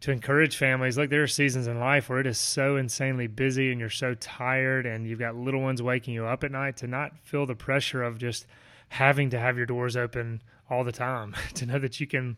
to 0.00 0.10
encourage 0.10 0.56
families. 0.56 0.96
Like 0.96 1.10
there 1.10 1.22
are 1.22 1.28
seasons 1.28 1.66
in 1.66 1.78
life 1.78 2.08
where 2.08 2.20
it 2.20 2.26
is 2.26 2.38
so 2.38 2.76
insanely 2.76 3.26
busy 3.26 3.70
and 3.70 3.80
you're 3.80 3.90
so 3.90 4.14
tired 4.14 4.86
and 4.86 5.06
you've 5.06 5.18
got 5.18 5.36
little 5.36 5.60
ones 5.60 5.82
waking 5.82 6.14
you 6.14 6.26
up 6.26 6.42
at 6.42 6.50
night 6.50 6.76
to 6.78 6.86
not 6.86 7.12
feel 7.22 7.46
the 7.46 7.54
pressure 7.54 8.02
of 8.02 8.18
just 8.18 8.46
having 8.88 9.30
to 9.30 9.38
have 9.38 9.56
your 9.56 9.66
doors 9.66 9.96
open 9.96 10.42
all 10.68 10.84
the 10.84 10.92
time, 10.92 11.34
to 11.54 11.66
know 11.66 11.78
that 11.78 12.00
you 12.00 12.06
can 12.06 12.36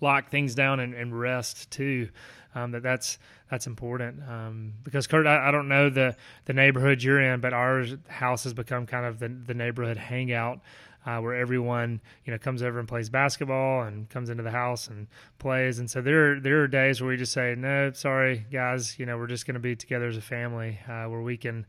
lock 0.00 0.30
things 0.30 0.54
down 0.54 0.80
and, 0.80 0.94
and 0.94 1.18
rest 1.18 1.70
too. 1.70 2.08
um, 2.54 2.70
that 2.72 2.82
that's 2.82 3.18
that's 3.50 3.66
important 3.66 4.22
um, 4.28 4.72
because 4.82 5.06
Kurt, 5.06 5.26
I, 5.26 5.48
I, 5.48 5.50
don't 5.50 5.68
know 5.68 5.88
the 5.88 6.16
the 6.46 6.52
neighborhood 6.52 7.02
you're 7.02 7.20
in, 7.20 7.40
but 7.40 7.52
our 7.52 7.84
house 8.08 8.44
has 8.44 8.54
become 8.54 8.86
kind 8.86 9.06
of 9.06 9.18
the 9.18 9.28
the 9.28 9.54
neighborhood 9.54 9.96
hangout. 9.96 10.60
Uh, 11.06 11.20
where 11.20 11.36
everyone 11.36 12.00
you 12.24 12.32
know 12.32 12.38
comes 12.38 12.62
over 12.62 12.80
and 12.80 12.88
plays 12.88 13.08
basketball 13.08 13.82
and 13.82 14.10
comes 14.10 14.28
into 14.28 14.42
the 14.42 14.50
house 14.50 14.88
and 14.88 15.06
plays. 15.38 15.78
And 15.78 15.88
so 15.88 16.02
there 16.02 16.40
there 16.40 16.62
are 16.62 16.68
days 16.68 17.00
where 17.00 17.08
we 17.08 17.16
just 17.16 17.32
say, 17.32 17.54
no, 17.56 17.92
sorry 17.92 18.44
guys, 18.50 18.98
you 18.98 19.06
know 19.06 19.16
we're 19.16 19.28
just 19.28 19.46
going 19.46 19.54
to 19.54 19.60
be 19.60 19.76
together 19.76 20.08
as 20.08 20.16
a 20.16 20.22
family, 20.22 20.80
uh, 20.88 21.04
where 21.04 21.22
we 21.22 21.36
can 21.36 21.64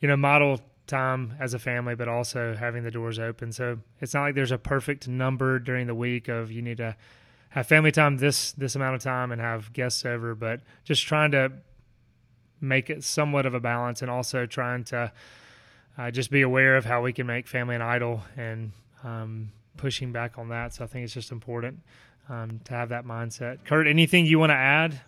you 0.00 0.06
know 0.06 0.16
model 0.16 0.60
time 0.86 1.34
as 1.38 1.54
a 1.54 1.58
family, 1.58 1.94
but 1.94 2.08
also 2.08 2.54
having 2.54 2.82
the 2.82 2.90
doors 2.90 3.18
open. 3.18 3.52
So 3.52 3.78
it's 4.00 4.14
not 4.14 4.22
like 4.22 4.34
there's 4.34 4.52
a 4.52 4.58
perfect 4.58 5.06
number 5.06 5.58
during 5.58 5.86
the 5.86 5.94
week 5.94 6.28
of 6.28 6.50
you 6.50 6.62
need 6.62 6.78
to 6.78 6.96
have 7.50 7.66
family 7.66 7.92
time 7.92 8.18
this 8.18 8.52
this 8.52 8.74
amount 8.74 8.96
of 8.96 9.02
time 9.02 9.32
and 9.32 9.40
have 9.40 9.72
guests 9.72 10.04
over, 10.04 10.34
but 10.34 10.60
just 10.84 11.06
trying 11.06 11.30
to 11.32 11.52
make 12.60 12.90
it 12.90 13.04
somewhat 13.04 13.46
of 13.46 13.54
a 13.54 13.60
balance 13.60 14.02
and 14.02 14.10
also 14.10 14.46
trying 14.46 14.84
to 14.84 15.12
uh, 15.98 16.10
just 16.10 16.30
be 16.30 16.42
aware 16.42 16.76
of 16.76 16.84
how 16.84 17.02
we 17.02 17.12
can 17.12 17.26
make 17.26 17.46
family 17.46 17.74
an 17.74 17.82
idol 17.82 18.22
and 18.36 18.72
um, 19.02 19.50
pushing 19.76 20.12
back 20.12 20.38
on 20.38 20.48
that. 20.50 20.74
So 20.74 20.84
I 20.84 20.86
think 20.86 21.04
it's 21.04 21.14
just 21.14 21.32
important 21.32 21.80
um, 22.28 22.60
to 22.64 22.74
have 22.74 22.90
that 22.90 23.04
mindset. 23.04 23.64
Kurt, 23.64 23.86
anything 23.86 24.24
you 24.24 24.38
want 24.38 24.50
to 24.50 24.56
add? 24.56 25.00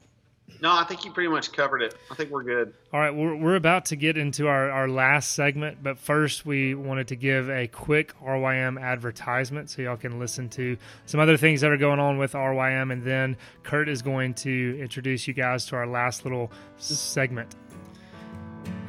No, 0.61 0.73
I 0.73 0.85
think 0.85 1.05
you 1.05 1.13
pretty 1.13 1.29
much 1.29 1.53
covered 1.53 1.81
it. 1.81 1.95
I 2.11 2.15
think 2.15 2.31
we're 2.31 2.43
good. 2.43 2.75
All 2.93 3.01
right, 3.01 3.15
we're, 3.15 3.37
we're 3.37 3.55
about 3.55 3.85
to 3.87 3.97
get 3.97 4.19
into 4.19 4.49
our, 4.49 4.69
our 4.69 4.89
last 4.89 5.33
segment, 5.33 5.83
but 5.83 5.99
first 5.99 6.45
we 6.45 6.75
wanted 6.75 7.09
to 7.09 7.17
give 7.17 7.49
a 7.49 7.69
quick 7.69 8.13
RYM 8.21 8.81
advertisement 8.81 9.71
so 9.71 9.83
y'all 9.83 9.97
can 9.97 10.19
listen 10.19 10.49
to 10.51 10.77
some 11.07 11.21
other 11.21 11.37
things 11.37 11.61
that 11.61 11.71
are 11.71 11.77
going 11.77 12.01
on 12.01 12.19
with 12.19 12.33
RYM, 12.33 12.93
and 12.93 13.05
then 13.05 13.37
Kurt 13.63 13.89
is 13.89 14.03
going 14.03 14.35
to 14.35 14.77
introduce 14.81 15.29
you 15.29 15.35
guys 15.35 15.67
to 15.67 15.77
our 15.77 15.87
last 15.87 16.25
little 16.25 16.51
segment. 16.77 17.55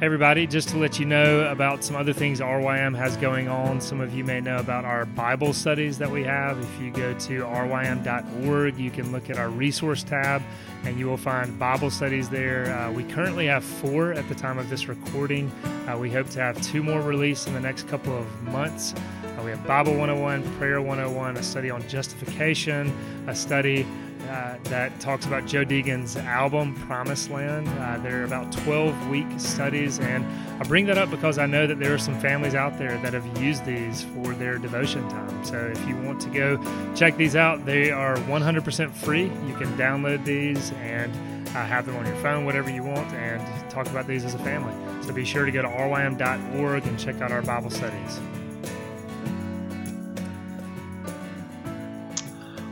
Everybody, 0.02 0.48
just 0.48 0.68
to 0.70 0.78
let 0.78 0.98
you 0.98 1.06
know 1.06 1.48
about 1.48 1.84
some 1.84 1.94
other 1.94 2.12
things 2.12 2.40
RYM 2.40 2.92
has 2.96 3.16
going 3.18 3.46
on. 3.46 3.80
Some 3.80 4.00
of 4.00 4.12
you 4.12 4.24
may 4.24 4.40
know 4.40 4.56
about 4.56 4.84
our 4.84 5.06
Bible 5.06 5.52
studies 5.52 5.96
that 5.98 6.10
we 6.10 6.24
have. 6.24 6.58
If 6.58 6.82
you 6.82 6.90
go 6.90 7.16
to 7.16 7.44
rym.org, 7.44 8.78
you 8.78 8.90
can 8.90 9.12
look 9.12 9.30
at 9.30 9.38
our 9.38 9.48
resource 9.48 10.02
tab 10.02 10.42
and 10.82 10.98
you 10.98 11.06
will 11.06 11.16
find 11.16 11.56
Bible 11.56 11.88
studies 11.88 12.28
there. 12.28 12.76
Uh, 12.76 12.90
we 12.90 13.04
currently 13.04 13.46
have 13.46 13.62
four 13.62 14.12
at 14.12 14.28
the 14.28 14.34
time 14.34 14.58
of 14.58 14.68
this 14.68 14.88
recording. 14.88 15.52
Uh, 15.88 15.96
we 15.96 16.10
hope 16.10 16.28
to 16.30 16.40
have 16.40 16.60
two 16.62 16.82
more 16.82 17.00
released 17.00 17.46
in 17.46 17.54
the 17.54 17.60
next 17.60 17.86
couple 17.86 18.12
of 18.18 18.42
months. 18.42 18.94
Uh, 19.22 19.42
we 19.44 19.50
have 19.52 19.64
Bible 19.68 19.92
101, 19.92 20.42
Prayer 20.58 20.82
101, 20.82 21.36
a 21.36 21.42
study 21.44 21.70
on 21.70 21.80
justification, 21.86 22.92
a 23.28 23.36
study 23.36 23.86
uh, 24.32 24.56
that 24.64 24.98
talks 24.98 25.26
about 25.26 25.44
Joe 25.44 25.62
Deegan's 25.62 26.16
album 26.16 26.74
Promised 26.86 27.28
Land. 27.28 27.68
Uh, 27.68 27.98
they're 27.98 28.24
about 28.24 28.50
12 28.50 29.08
week 29.08 29.26
studies, 29.36 29.98
and 29.98 30.24
I 30.58 30.66
bring 30.66 30.86
that 30.86 30.96
up 30.96 31.10
because 31.10 31.36
I 31.36 31.44
know 31.44 31.66
that 31.66 31.78
there 31.78 31.92
are 31.92 31.98
some 31.98 32.18
families 32.18 32.54
out 32.54 32.78
there 32.78 32.96
that 32.98 33.12
have 33.12 33.38
used 33.38 33.66
these 33.66 34.04
for 34.04 34.32
their 34.34 34.56
devotion 34.56 35.06
time. 35.10 35.44
So 35.44 35.58
if 35.58 35.86
you 35.86 35.96
want 35.98 36.18
to 36.22 36.30
go 36.30 36.94
check 36.94 37.18
these 37.18 37.36
out, 37.36 37.66
they 37.66 37.90
are 37.90 38.16
100% 38.16 38.90
free. 38.92 39.24
You 39.24 39.54
can 39.54 39.68
download 39.76 40.24
these 40.24 40.72
and 40.72 41.12
uh, 41.48 41.66
have 41.66 41.84
them 41.84 41.96
on 41.96 42.06
your 42.06 42.16
phone, 42.16 42.46
whatever 42.46 42.70
you 42.70 42.82
want, 42.82 43.12
and 43.12 43.70
talk 43.70 43.86
about 43.88 44.06
these 44.06 44.24
as 44.24 44.32
a 44.32 44.38
family. 44.38 44.72
So 45.04 45.12
be 45.12 45.26
sure 45.26 45.44
to 45.44 45.52
go 45.52 45.60
to 45.60 45.68
rym.org 45.68 46.86
and 46.86 46.98
check 46.98 47.20
out 47.20 47.32
our 47.32 47.42
Bible 47.42 47.68
studies. 47.68 48.18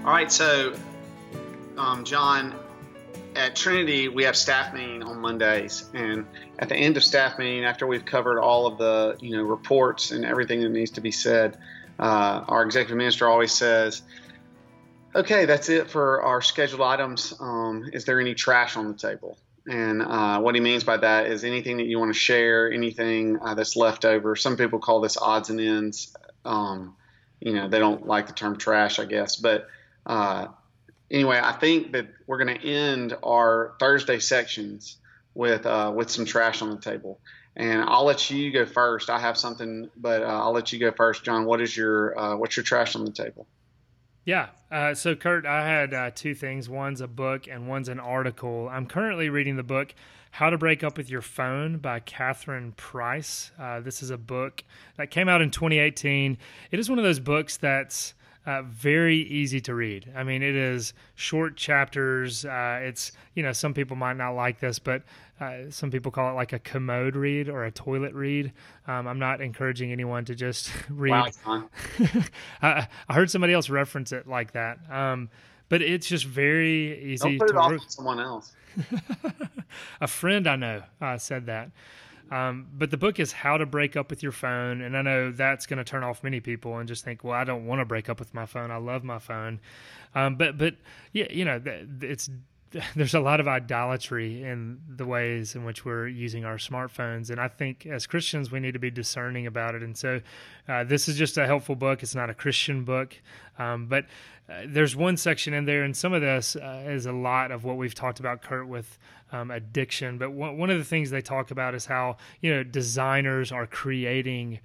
All 0.07 0.15
right, 0.15 0.33
so 0.33 0.75
um, 1.81 2.05
John, 2.05 2.55
at 3.35 3.57
Trinity, 3.57 4.09
we 4.09 4.25
have 4.25 4.37
staff 4.37 4.75
meeting 4.75 5.03
on 5.03 5.19
Mondays, 5.19 5.89
and 5.95 6.27
at 6.59 6.69
the 6.69 6.77
end 6.77 6.97
of 6.97 7.05
staff 7.05 7.39
meeting, 7.39 7.65
after 7.65 7.87
we've 7.87 8.05
covered 8.05 8.39
all 8.41 8.67
of 8.67 8.77
the 8.77 9.17
you 9.21 9.37
know 9.37 9.43
reports 9.43 10.11
and 10.11 10.25
everything 10.25 10.61
that 10.61 10.69
needs 10.69 10.91
to 10.93 11.01
be 11.01 11.11
said, 11.11 11.57
uh, 11.99 12.45
our 12.49 12.63
executive 12.63 12.97
minister 12.97 13.29
always 13.29 13.53
says, 13.53 14.03
"Okay, 15.15 15.47
that's 15.47 15.69
it 15.69 15.91
for 15.91 16.23
our 16.23 16.43
scheduled 16.43 16.83
items. 16.83 17.33
Um, 17.41 17.89
is 17.93 18.05
there 18.05 18.21
any 18.21 18.35
trash 18.35 18.77
on 18.77 18.89
the 18.89 18.99
table?" 18.99 19.39
And 19.67 20.03
uh, 20.03 20.41
what 20.41 20.55
he 20.55 20.61
means 20.61 20.85
by 20.85 20.99
that 20.99 21.27
is 21.27 21.45
anything 21.45 21.79
that 21.79 21.87
you 21.87 21.99
want 21.99 22.13
to 22.13 22.19
share, 22.19 22.71
anything 22.71 23.39
uh, 23.41 23.55
that's 23.55 23.77
left 23.77 24.05
over. 24.05 24.37
Some 24.37 24.57
people 24.57 24.81
call 24.81 25.01
this 25.01 25.17
odds 25.17 25.51
and 25.51 25.61
ends. 25.61 26.15
Um, 26.45 26.97
you 27.41 27.55
know, 27.55 27.69
they 27.69 27.79
don't 27.79 28.07
like 28.07 28.27
the 28.27 28.33
term 28.33 28.59
trash, 28.59 28.99
I 28.99 29.05
guess, 29.05 29.37
but 29.37 29.69
uh, 30.07 30.49
anyway, 31.11 31.41
I 31.43 31.53
think 31.53 31.93
that 31.93 32.09
we're 32.27 32.43
going 32.43 32.59
to 32.59 32.67
end 32.67 33.17
our 33.23 33.75
Thursday 33.79 34.19
sections 34.19 34.99
with 35.35 35.67
uh, 35.67 35.93
with 35.95 36.11
some 36.11 36.25
trash 36.25 36.63
on 36.63 36.71
the 36.71 36.81
table. 36.81 37.21
And 37.57 37.83
I'll 37.83 38.05
let 38.05 38.31
you 38.31 38.53
go 38.53 38.65
first. 38.65 39.11
I 39.11 39.19
have 39.19 39.37
something, 39.37 39.91
but 39.97 40.23
uh, 40.23 40.27
I'll 40.27 40.53
let 40.53 40.73
you 40.73 40.79
go 40.79 40.93
first, 40.93 41.25
John. 41.25 41.45
What 41.45 41.61
is 41.61 41.77
your 41.77 42.19
uh, 42.19 42.37
what's 42.37 42.57
your 42.57 42.65
trash 42.65 42.95
on 42.95 43.05
the 43.05 43.13
table? 43.13 43.47
Yeah. 44.25 44.49
Uh, 44.71 44.95
so, 44.95 45.17
Kurt, 45.17 45.47
I 45.47 45.67
had 45.67 45.95
uh, 45.95 46.11
two 46.15 46.35
things. 46.35 46.69
One's 46.69 47.01
a 47.01 47.09
book, 47.09 47.49
and 47.49 47.67
one's 47.67 47.89
an 47.89 47.99
article. 47.99 48.69
I'm 48.71 48.87
currently 48.87 49.29
reading 49.29 49.57
the 49.57 49.65
book 49.65 49.95
"How 50.31 50.51
to 50.51 50.59
Break 50.59 50.85
Up 50.85 50.97
with 50.97 51.11
Your 51.11 51.23
Phone" 51.23 51.79
by 51.79 52.01
Catherine 52.01 52.73
Price. 52.73 53.51
Uh, 53.59 53.81
this 53.81 54.03
is 54.03 54.11
a 54.11 54.19
book 54.19 54.63
that 54.97 55.11
came 55.11 55.29
out 55.29 55.43
in 55.43 55.51
2018. 55.51 56.39
It 56.71 56.79
is 56.79 56.89
one 56.89 56.99
of 56.99 57.05
those 57.05 57.19
books 57.19 57.57
that's 57.57 58.15
uh, 58.51 58.63
very 58.63 59.19
easy 59.19 59.61
to 59.61 59.75
read. 59.75 60.11
I 60.17 60.25
mean, 60.25 60.43
it 60.43 60.57
is 60.57 60.93
short 61.15 61.57
chapters. 61.57 62.45
Uh, 62.45 62.81
it's 62.83 63.13
you 63.35 63.45
know 63.45 63.53
some 63.53 63.75
people 63.75 63.97
might 63.97 64.17
not 64.17 64.33
like 64.33 64.59
this, 64.59 64.81
but 64.81 65.03
uh, 65.41 65.71
some 65.71 65.91
people 65.91 66.11
call 66.11 66.33
it 66.33 66.35
like 66.35 66.53
a 66.53 66.59
commode 66.59 67.15
read 67.15 67.49
or 67.49 67.65
a 67.65 67.71
toilet 67.71 68.13
read. 68.13 68.53
Um, 68.89 69.07
I'm 69.07 69.21
not 69.21 69.41
encouraging 69.41 69.93
anyone 69.93 70.25
to 70.25 70.35
just 70.35 70.73
read. 70.91 71.33
Wow, 71.47 71.69
I, 72.63 72.89
I, 73.09 73.15
heard 73.15 73.31
somebody 73.31 73.53
else 73.53 73.71
reference 73.71 74.11
it 74.11 74.27
like 74.27 74.53
that. 74.53 74.79
Um, 74.91 75.31
but 75.69 75.81
it's 75.81 76.09
just 76.09 76.25
very 76.25 77.13
easy. 77.13 77.39
Don't 77.39 77.39
put 77.39 77.51
it 77.51 77.57
off 77.57 77.89
someone 77.89 78.19
else. 78.19 78.53
a 80.01 80.09
friend 80.09 80.49
I 80.49 80.57
know 80.57 80.83
uh, 81.01 81.19
said 81.19 81.47
that. 81.47 81.71
Um, 82.31 82.69
but 82.73 82.91
the 82.91 82.97
book 82.97 83.19
is 83.19 83.33
How 83.33 83.57
to 83.57 83.67
Break 83.67 83.97
Up 83.97 84.11
with 84.11 84.23
Your 84.23 84.33
Phone. 84.33 84.81
And 84.83 84.97
I 84.97 85.03
know 85.03 85.33
that's 85.33 85.67
going 85.67 85.79
to 85.79 85.85
turn 85.85 86.05
off 86.05 86.23
many 86.23 86.41
people 86.41 86.79
and 86.79 86.87
just 86.87 87.05
think, 87.05 87.25
well, 87.25 87.35
I 87.35 87.45
don't 87.45 87.67
want 87.67 87.81
to 87.81 87.85
break 87.85 88.09
up 88.09 88.21
with 88.21 88.33
my 88.33 88.47
phone. 88.47 88.71
I 88.71 88.77
love 88.77 89.03
my 89.03 89.19
phone. 89.19 89.61
Um, 90.15 90.37
but, 90.37 90.57
but 90.57 90.77
yeah, 91.13 91.27
you 91.31 91.45
know, 91.45 91.61
it's, 92.01 92.31
there's 92.95 93.15
a 93.15 93.21
lot 93.21 93.41
of 93.41 93.49
idolatry 93.49 94.43
in 94.45 94.81
the 94.89 95.05
ways 95.05 95.55
in 95.55 95.65
which 95.65 95.85
we're 95.85 96.07
using 96.07 96.45
our 96.45 96.57
smartphones. 96.57 97.31
And 97.31 97.41
I 97.41 97.49
think 97.49 97.87
as 97.87 98.07
Christians, 98.07 98.53
we 98.53 98.61
need 98.61 98.73
to 98.73 98.79
be 98.79 98.91
discerning 98.91 99.47
about 99.47 99.75
it. 99.75 99.83
And 99.83 99.97
so 99.97 100.21
uh, 100.69 100.85
this 100.85 101.09
is 101.09 101.17
just 101.17 101.37
a 101.37 101.47
helpful 101.47 101.75
book. 101.75 102.03
It's 102.03 102.15
not 102.15 102.31
a 102.31 102.35
Christian 102.35 102.85
book. 102.85 103.15
Um, 103.59 103.87
but 103.87 104.07
uh, 104.49 104.63
there's 104.67 104.95
one 104.95 105.17
section 105.17 105.53
in 105.55 105.65
there, 105.65 105.83
and 105.83 105.97
some 105.97 106.13
of 106.13 106.21
this 106.21 106.57
uh, 106.57 106.85
is 106.87 107.07
a 107.07 107.13
lot 107.13 107.51
of 107.51 107.65
what 107.65 107.77
we've 107.77 107.95
talked 107.95 108.19
about, 108.19 108.43
Kurt, 108.43 108.67
with 108.67 108.99
um, 109.33 109.51
addiction. 109.51 110.19
But 110.19 110.33
one, 110.33 110.59
one 110.59 110.71
of 110.71 110.79
the 110.79 110.85
things 110.85 111.11
they 111.11 111.21
talk 111.21 111.51
about 111.51 111.75
is 111.75 111.87
how 111.87 112.17
you 112.41 112.53
know 112.53 112.65
designers 112.65 113.53
are 113.53 113.67
creating 113.67 114.59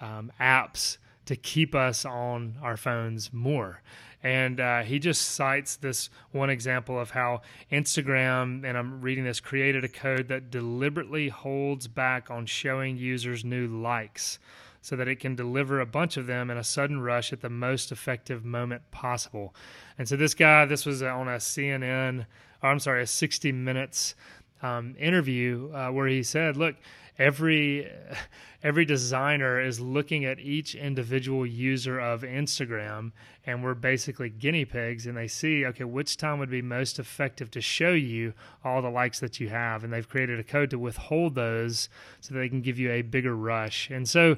um, 0.00 0.30
apps 0.40 0.98
to 1.26 1.34
keep 1.34 1.74
us 1.74 2.04
on 2.04 2.56
our 2.62 2.76
phones 2.76 3.32
more. 3.32 3.80
And 4.22 4.60
uh, 4.60 4.82
he 4.82 4.98
just 4.98 5.32
cites 5.32 5.76
this 5.76 6.08
one 6.30 6.48
example 6.48 6.98
of 6.98 7.10
how 7.10 7.42
Instagram, 7.72 8.64
and 8.64 8.78
I'm 8.78 9.00
reading 9.00 9.24
this, 9.24 9.40
created 9.40 9.84
a 9.84 9.88
code 9.88 10.28
that 10.28 10.50
deliberately 10.50 11.28
holds 11.28 11.88
back 11.88 12.30
on 12.30 12.46
showing 12.46 12.96
users 12.96 13.44
new 13.44 13.66
likes 13.66 14.38
so 14.80 14.96
that 14.96 15.08
it 15.08 15.20
can 15.20 15.34
deliver 15.34 15.80
a 15.80 15.86
bunch 15.86 16.16
of 16.16 16.26
them 16.26 16.50
in 16.50 16.56
a 16.56 16.64
sudden 16.64 17.00
rush 17.00 17.32
at 17.32 17.40
the 17.40 17.50
most 17.50 17.92
effective 17.92 18.44
moment 18.44 18.82
possible. 18.90 19.54
And 19.98 20.08
so 20.08 20.16
this 20.16 20.34
guy, 20.34 20.64
this 20.66 20.86
was 20.86 21.02
on 21.02 21.28
a 21.28 21.36
CNN 21.36 22.26
or 22.62 22.70
I'm 22.70 22.78
sorry, 22.78 23.02
a 23.02 23.06
60 23.06 23.52
Minutes 23.52 24.14
um, 24.62 24.94
interview 24.98 25.70
uh, 25.74 25.90
where 25.90 26.06
he 26.06 26.22
said, 26.22 26.56
"Look, 26.56 26.76
every 27.18 27.90
every 28.62 28.84
designer 28.84 29.60
is 29.60 29.80
looking 29.80 30.24
at 30.24 30.38
each 30.38 30.74
individual 30.74 31.44
user 31.44 31.98
of 31.98 32.22
Instagram, 32.22 33.10
and 33.44 33.62
we're 33.62 33.74
basically 33.74 34.30
guinea 34.30 34.64
pigs, 34.64 35.06
and 35.06 35.16
they 35.16 35.26
see, 35.26 35.66
okay, 35.66 35.84
which 35.84 36.16
time 36.16 36.38
would 36.38 36.50
be 36.50 36.62
most 36.62 36.98
effective 37.00 37.50
to 37.50 37.60
show 37.60 37.90
you 37.90 38.32
all 38.64 38.80
the 38.80 38.88
likes 38.88 39.18
that 39.20 39.40
you 39.40 39.48
have, 39.48 39.82
and 39.82 39.92
they've 39.92 40.08
created 40.08 40.38
a 40.38 40.44
code 40.44 40.70
to 40.70 40.78
withhold 40.78 41.34
those 41.34 41.88
so 42.20 42.34
they 42.34 42.48
can 42.48 42.60
give 42.60 42.78
you 42.78 42.90
a 42.90 43.02
bigger 43.02 43.36
rush, 43.36 43.90
and 43.90 44.08
so." 44.08 44.36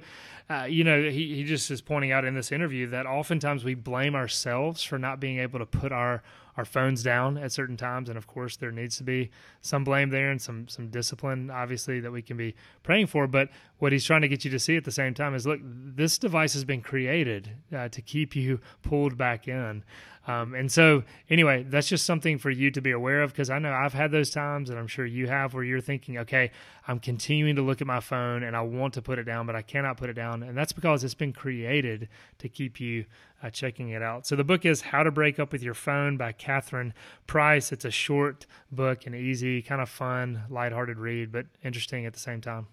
Uh, 0.51 0.65
you 0.65 0.85
know, 0.85 1.09
he, 1.09 1.37
he 1.37 1.43
just 1.43 1.71
is 1.71 1.81
pointing 1.81 2.13
out 2.13 2.27
in 2.27 2.35
this 2.35 2.53
interview 2.53 2.87
that 2.87 3.07
oftentimes 3.07 3.65
we 3.65 3.75
blame 3.75 4.15
ourselves 4.15 4.83
for 4.83 4.99
not 4.99 5.19
being 5.19 5.39
able 5.39 5.59
to 5.59 5.65
put 5.65 5.91
our 5.91 6.23
our 6.57 6.65
phones 6.65 7.03
down 7.03 7.37
at 7.37 7.53
certain 7.53 7.77
times, 7.77 8.09
and 8.09 8.17
of 8.17 8.27
course 8.27 8.57
there 8.57 8.71
needs 8.71 8.97
to 8.99 9.05
be 9.05 9.31
some 9.61 9.85
blame 9.85 10.11
there 10.11 10.31
and 10.31 10.41
some 10.41 10.69
some 10.69 10.89
discipline, 10.89 11.51
obviously 11.51 12.01
that 12.01 12.11
we 12.11 12.23
can 12.23 12.37
be 12.37 12.55
praying 12.83 13.07
for. 13.07 13.27
But 13.27 13.49
what 13.79 13.93
he's 13.93 14.05
trying 14.05 14.23
to 14.23 14.29
get 14.29 14.45
you 14.45 14.51
to 14.51 14.59
see 14.59 14.77
at 14.77 14.85
the 14.85 14.93
same 14.93 15.15
time 15.15 15.35
is, 15.35 15.47
look, 15.47 15.61
this 15.63 16.19
device 16.19 16.55
has 16.55 16.65
been 16.65 16.81
created 16.81 17.51
uh, 17.75 17.89
to 17.89 18.03
keep 18.03 18.37
you 18.37 18.61
pulled 18.83 19.17
back 19.17 19.49
in. 19.49 19.85
Um, 20.27 20.55
and 20.55 20.73
so, 20.73 21.03
anyway, 21.29 21.67
that's 21.69 21.89
just 21.89 22.07
something 22.07 22.39
for 22.39 22.51
you 22.51 22.71
to 22.71 22.81
be 22.81 22.93
aware 22.93 23.23
of 23.23 23.33
because 23.33 23.51
I 23.51 23.59
know 23.59 23.73
I've 23.73 23.93
had 23.93 24.11
those 24.11 24.31
times, 24.31 24.71
and 24.71 24.79
I'm 24.79 24.87
sure 24.87 25.05
you 25.05 25.27
have, 25.27 25.53
where 25.53 25.65
you're 25.65 25.83
thinking, 25.83 26.19
okay, 26.19 26.51
I'm 26.89 26.99
continuing 26.99 27.57
to 27.57 27.63
look 27.63 27.81
at 27.81 27.87
my 27.87 28.01
phone 28.01 28.43
and 28.43 28.57
I 28.57 28.63
want 28.63 28.95
to 28.95 29.03
put 29.03 29.19
it 29.19 29.25
down, 29.25 29.47
but 29.47 29.55
I 29.55 29.63
cannot 29.63 29.97
put 29.99 30.09
it 30.09 30.15
down. 30.15 30.43
And 30.43 30.57
that's 30.57 30.73
because 30.73 31.05
it's 31.05 31.15
been 31.15 31.33
created 31.33 32.09
to 32.39 32.49
keep 32.49 32.81
you 32.81 33.05
uh, 33.43 33.51
checking 33.51 33.91
it 33.91 34.03
out. 34.03 34.27
So, 34.27 34.35
the 34.35 34.45
book 34.45 34.65
is 34.65 34.81
How 34.81 35.03
to 35.03 35.11
Break 35.11 35.39
Up 35.39 35.53
with 35.53 35.63
Your 35.63 35.75
Phone 35.75 36.17
by 36.17 36.33
Catherine 36.33 36.95
Price. 37.27 37.71
It's 37.71 37.85
a 37.85 37.91
short 37.91 38.47
book 38.73 39.07
and 39.07 39.15
easy, 39.15 39.61
kind 39.61 39.83
of 39.83 39.91
fun, 39.91 40.45
lighthearted 40.49 40.99
read, 40.99 41.33
but 41.33 41.47
interesting 41.63 42.07
at 42.07 42.15
the 42.15 42.21
same 42.21 42.41
time. 42.41 42.67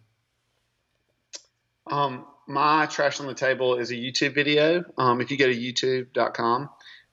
Um, 1.88 2.26
my 2.48 2.86
trash 2.86 3.20
on 3.20 3.28
the 3.28 3.34
table 3.34 3.76
is 3.76 3.92
a 3.92 3.96
YouTube 3.96 4.36
video. 4.36 4.84
Um, 4.98 5.22
if 5.22 5.32
you 5.32 5.38
go 5.38 5.48
to 5.48 5.56
youtube.com, 5.56 6.70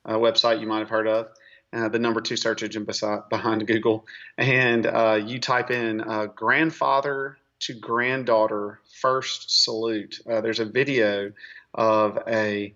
a 0.08 0.18
website 0.18 0.60
you 0.60 0.66
might 0.66 0.80
have 0.80 0.88
heard 0.88 1.06
of, 1.06 1.28
uh, 1.72 1.88
the 1.88 1.98
number 1.98 2.20
two 2.20 2.36
search 2.36 2.62
engine 2.62 2.84
beside, 2.84 3.28
behind 3.28 3.66
Google, 3.66 4.06
and 4.36 4.86
uh, 4.86 5.20
you 5.24 5.38
type 5.38 5.70
in 5.70 6.00
uh, 6.00 6.26
grandfather 6.26 7.38
to 7.60 7.74
granddaughter 7.74 8.80
first 9.00 9.64
salute. 9.64 10.20
Uh, 10.28 10.40
there's 10.40 10.60
a 10.60 10.64
video 10.64 11.32
of 11.74 12.18
a 12.26 12.72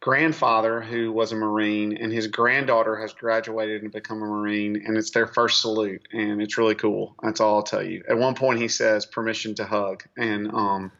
grandfather 0.00 0.82
who 0.82 1.10
was 1.10 1.32
a 1.32 1.34
Marine, 1.36 1.96
and 1.96 2.12
his 2.12 2.26
granddaughter 2.26 2.96
has 2.96 3.14
graduated 3.14 3.82
and 3.82 3.90
become 3.90 4.22
a 4.22 4.26
Marine, 4.26 4.82
and 4.86 4.98
it's 4.98 5.12
their 5.12 5.26
first 5.26 5.62
salute, 5.62 6.06
and 6.12 6.42
it's 6.42 6.58
really 6.58 6.74
cool. 6.74 7.16
That's 7.22 7.40
all 7.40 7.56
I'll 7.56 7.62
tell 7.62 7.82
you. 7.82 8.04
At 8.06 8.18
one 8.18 8.34
point, 8.34 8.60
he 8.60 8.68
says 8.68 9.06
permission 9.06 9.54
to 9.54 9.64
hug, 9.64 10.04
and 10.18 10.48
um, 10.52 10.92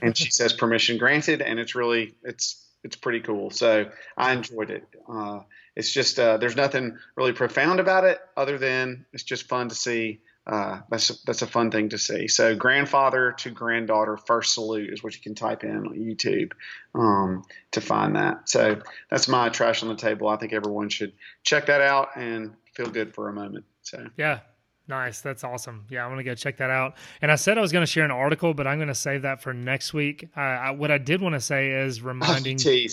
and 0.00 0.16
she 0.16 0.30
says 0.30 0.54
permission 0.54 0.96
granted, 0.96 1.42
and 1.42 1.60
it's 1.60 1.74
really 1.74 2.14
it's 2.22 2.65
it's 2.84 2.96
pretty 2.96 3.20
cool. 3.20 3.50
So 3.50 3.90
I 4.16 4.32
enjoyed 4.32 4.70
it. 4.70 4.84
Uh, 5.08 5.40
it's 5.74 5.92
just 5.92 6.18
uh, 6.18 6.36
there's 6.38 6.56
nothing 6.56 6.98
really 7.16 7.32
profound 7.32 7.80
about 7.80 8.04
it, 8.04 8.18
other 8.36 8.58
than 8.58 9.06
it's 9.12 9.24
just 9.24 9.48
fun 9.48 9.68
to 9.68 9.74
see 9.74 10.20
uh, 10.46 10.80
that's 10.88 11.10
a, 11.10 11.14
that's 11.26 11.42
a 11.42 11.46
fun 11.46 11.70
thing 11.70 11.88
to 11.88 11.98
see. 11.98 12.28
So 12.28 12.54
grandfather 12.54 13.32
to 13.38 13.50
granddaughter 13.50 14.16
first 14.16 14.54
salute 14.54 14.92
is 14.92 15.02
what 15.02 15.14
you 15.14 15.20
can 15.20 15.34
type 15.34 15.64
in 15.64 15.76
on 15.76 15.94
YouTube 15.94 16.52
um, 16.94 17.44
to 17.72 17.80
find 17.80 18.14
that. 18.14 18.48
So 18.48 18.80
that's 19.10 19.26
my 19.26 19.48
trash 19.48 19.82
on 19.82 19.88
the 19.88 19.96
table. 19.96 20.28
I 20.28 20.36
think 20.36 20.52
everyone 20.52 20.88
should 20.88 21.12
check 21.42 21.66
that 21.66 21.80
out 21.80 22.10
and 22.16 22.54
feel 22.74 22.88
good 22.88 23.12
for 23.12 23.28
a 23.28 23.32
moment. 23.32 23.64
So 23.82 24.06
yeah. 24.16 24.40
Nice. 24.88 25.20
That's 25.20 25.42
awesome. 25.42 25.84
Yeah, 25.90 26.04
I'm 26.04 26.10
going 26.10 26.24
to 26.24 26.24
go 26.24 26.34
check 26.34 26.58
that 26.58 26.70
out. 26.70 26.94
And 27.20 27.32
I 27.32 27.34
said 27.34 27.58
I 27.58 27.60
was 27.60 27.72
going 27.72 27.84
to 27.84 27.90
share 27.90 28.04
an 28.04 28.10
article, 28.10 28.54
but 28.54 28.66
I'm 28.66 28.78
going 28.78 28.88
to 28.88 28.94
save 28.94 29.22
that 29.22 29.42
for 29.42 29.52
next 29.52 29.92
week. 29.92 30.28
Uh, 30.36 30.40
I, 30.40 30.70
what 30.70 30.90
I 30.90 30.98
did 30.98 31.20
want 31.20 31.34
to 31.34 31.40
say 31.40 31.70
is 31.70 32.02
reminding. 32.02 32.58
Oh, 32.64 32.86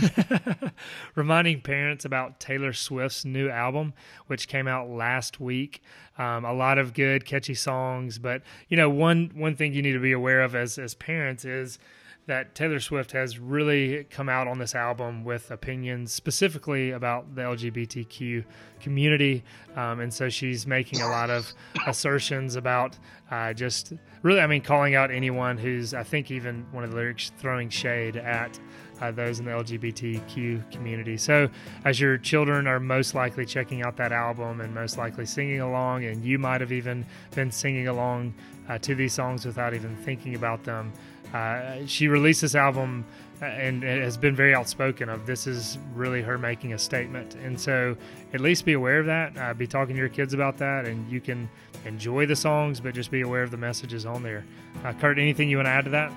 reminding 1.14 1.60
parents 1.60 2.04
about 2.04 2.38
Taylor 2.38 2.72
Swift's 2.72 3.24
new 3.24 3.48
album, 3.48 3.94
which 4.26 4.46
came 4.46 4.68
out 4.68 4.88
last 4.88 5.40
week. 5.40 5.82
Um, 6.18 6.44
a 6.44 6.52
lot 6.52 6.78
of 6.78 6.94
good, 6.94 7.24
catchy 7.24 7.54
songs, 7.54 8.18
but 8.18 8.42
you 8.68 8.76
know, 8.76 8.88
one 8.88 9.32
one 9.34 9.56
thing 9.56 9.72
you 9.72 9.82
need 9.82 9.92
to 9.92 9.98
be 10.00 10.12
aware 10.12 10.42
of 10.42 10.54
as 10.54 10.78
as 10.78 10.94
parents 10.94 11.44
is 11.44 11.78
that 12.26 12.54
Taylor 12.54 12.78
Swift 12.78 13.12
has 13.12 13.38
really 13.38 14.04
come 14.04 14.28
out 14.28 14.46
on 14.46 14.58
this 14.58 14.74
album 14.74 15.24
with 15.24 15.50
opinions 15.50 16.12
specifically 16.12 16.92
about 16.92 17.34
the 17.34 17.42
LGBTQ 17.42 18.44
community. 18.80 19.42
Um, 19.74 20.00
and 20.00 20.12
so 20.14 20.28
she's 20.28 20.66
making 20.66 21.00
a 21.00 21.08
lot 21.08 21.30
of 21.30 21.52
assertions 21.86 22.54
about 22.54 22.96
uh, 23.30 23.52
just 23.52 23.92
really, 24.22 24.40
I 24.40 24.46
mean, 24.46 24.62
calling 24.62 24.94
out 24.94 25.10
anyone 25.10 25.58
who's, 25.58 25.94
I 25.94 26.04
think, 26.04 26.30
even 26.30 26.64
one 26.70 26.84
of 26.84 26.90
the 26.90 26.96
lyrics 26.96 27.32
throwing 27.38 27.68
shade 27.70 28.16
at 28.16 28.58
uh, 29.00 29.10
those 29.10 29.40
in 29.40 29.46
the 29.46 29.50
LGBTQ 29.50 30.70
community. 30.70 31.16
So, 31.16 31.48
as 31.84 31.98
your 31.98 32.18
children 32.18 32.68
are 32.68 32.78
most 32.78 33.16
likely 33.16 33.44
checking 33.44 33.82
out 33.82 33.96
that 33.96 34.12
album 34.12 34.60
and 34.60 34.72
most 34.72 34.96
likely 34.96 35.26
singing 35.26 35.60
along, 35.60 36.04
and 36.04 36.24
you 36.24 36.38
might 36.38 36.60
have 36.60 36.70
even 36.70 37.04
been 37.34 37.50
singing 37.50 37.88
along 37.88 38.32
uh, 38.68 38.78
to 38.78 38.94
these 38.94 39.12
songs 39.12 39.44
without 39.44 39.74
even 39.74 39.96
thinking 39.96 40.36
about 40.36 40.62
them. 40.62 40.92
Uh, 41.32 41.86
she 41.86 42.08
released 42.08 42.42
this 42.42 42.54
album 42.54 43.04
uh, 43.40 43.46
and 43.46 43.82
has 43.82 44.16
been 44.16 44.36
very 44.36 44.54
outspoken 44.54 45.08
of 45.08 45.26
this 45.26 45.46
is 45.46 45.78
really 45.94 46.22
her 46.22 46.38
making 46.38 46.74
a 46.74 46.78
statement. 46.78 47.34
And 47.36 47.58
so 47.58 47.96
at 48.34 48.40
least 48.40 48.64
be 48.64 48.74
aware 48.74 49.00
of 49.00 49.06
that. 49.06 49.36
Uh, 49.36 49.54
be 49.54 49.66
talking 49.66 49.94
to 49.94 50.00
your 50.00 50.08
kids 50.08 50.34
about 50.34 50.58
that 50.58 50.86
and 50.86 51.10
you 51.10 51.20
can 51.20 51.48
enjoy 51.84 52.26
the 52.26 52.36
songs 52.36 52.80
but 52.80 52.94
just 52.94 53.10
be 53.10 53.22
aware 53.22 53.42
of 53.42 53.50
the 53.50 53.56
messages 53.56 54.06
on 54.06 54.22
there. 54.22 54.44
Uh, 54.84 54.92
kurt 54.92 55.18
anything 55.18 55.48
you 55.48 55.56
want 55.56 55.66
to 55.66 55.70
add 55.70 55.84
to 55.84 55.90
that? 55.90 56.12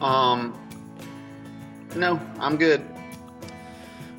Um 0.00 0.58
no, 1.96 2.20
I'm 2.38 2.56
good. 2.56 2.80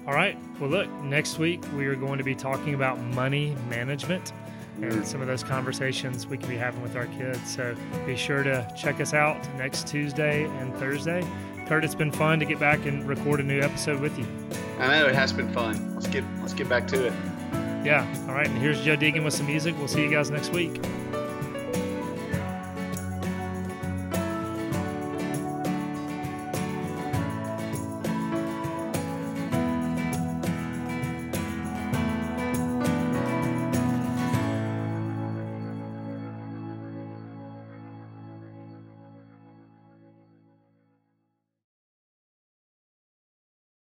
All 0.06 0.14
right. 0.14 0.38
Well, 0.60 0.70
look, 0.70 0.90
next 1.04 1.40
week 1.40 1.64
we 1.76 1.86
are 1.86 1.96
going 1.96 2.18
to 2.18 2.24
be 2.24 2.36
talking 2.36 2.74
about 2.74 3.00
money 3.00 3.56
management 3.70 4.34
and 4.82 4.92
mm. 4.92 5.06
some 5.06 5.22
of 5.22 5.28
those 5.28 5.44
conversations 5.44 6.28
we 6.28 6.38
can 6.38 6.50
be 6.50 6.58
having 6.58 6.82
with 6.82 6.96
our 6.96 7.08
kids. 7.08 7.40
So 7.50 7.76
be 8.06 8.16
sure 8.16 8.44
to 8.44 8.72
check 8.76 9.00
us 9.00 9.14
out 9.14 9.38
next 9.56 9.88
Tuesday 9.88 10.46
and 10.46 10.76
Thursday. 10.76 11.26
Kurt, 11.68 11.86
it's 11.86 11.96
been 11.96 12.12
fun 12.12 12.40
to 12.40 12.46
get 12.46 12.60
back 12.60 12.86
and 12.86 13.08
record 13.08 13.40
a 13.40 13.44
new 13.44 13.62
episode 13.62 14.00
with 14.02 14.18
you. 14.18 14.26
I 14.80 15.00
know 15.00 15.08
it 15.08 15.16
has 15.16 15.32
been 15.32 15.52
fun. 15.54 15.94
Let's 15.94 16.08
get 16.08 16.24
let's 16.42 16.54
get 16.54 16.68
back 16.68 16.88
to 16.88 17.08
it. 17.08 17.14
Yeah. 17.86 18.06
All 18.28 18.34
right. 18.34 18.48
And 18.48 18.58
here's 18.58 18.82
Joe 18.82 18.98
Deegan 18.98 19.24
with 19.24 19.34
some 19.34 19.48
music. 19.48 19.76
We'll 19.78 19.88
see 19.88 20.04
you 20.04 20.12
guys 20.12 20.30
next 20.30 20.52
week. 20.52 20.82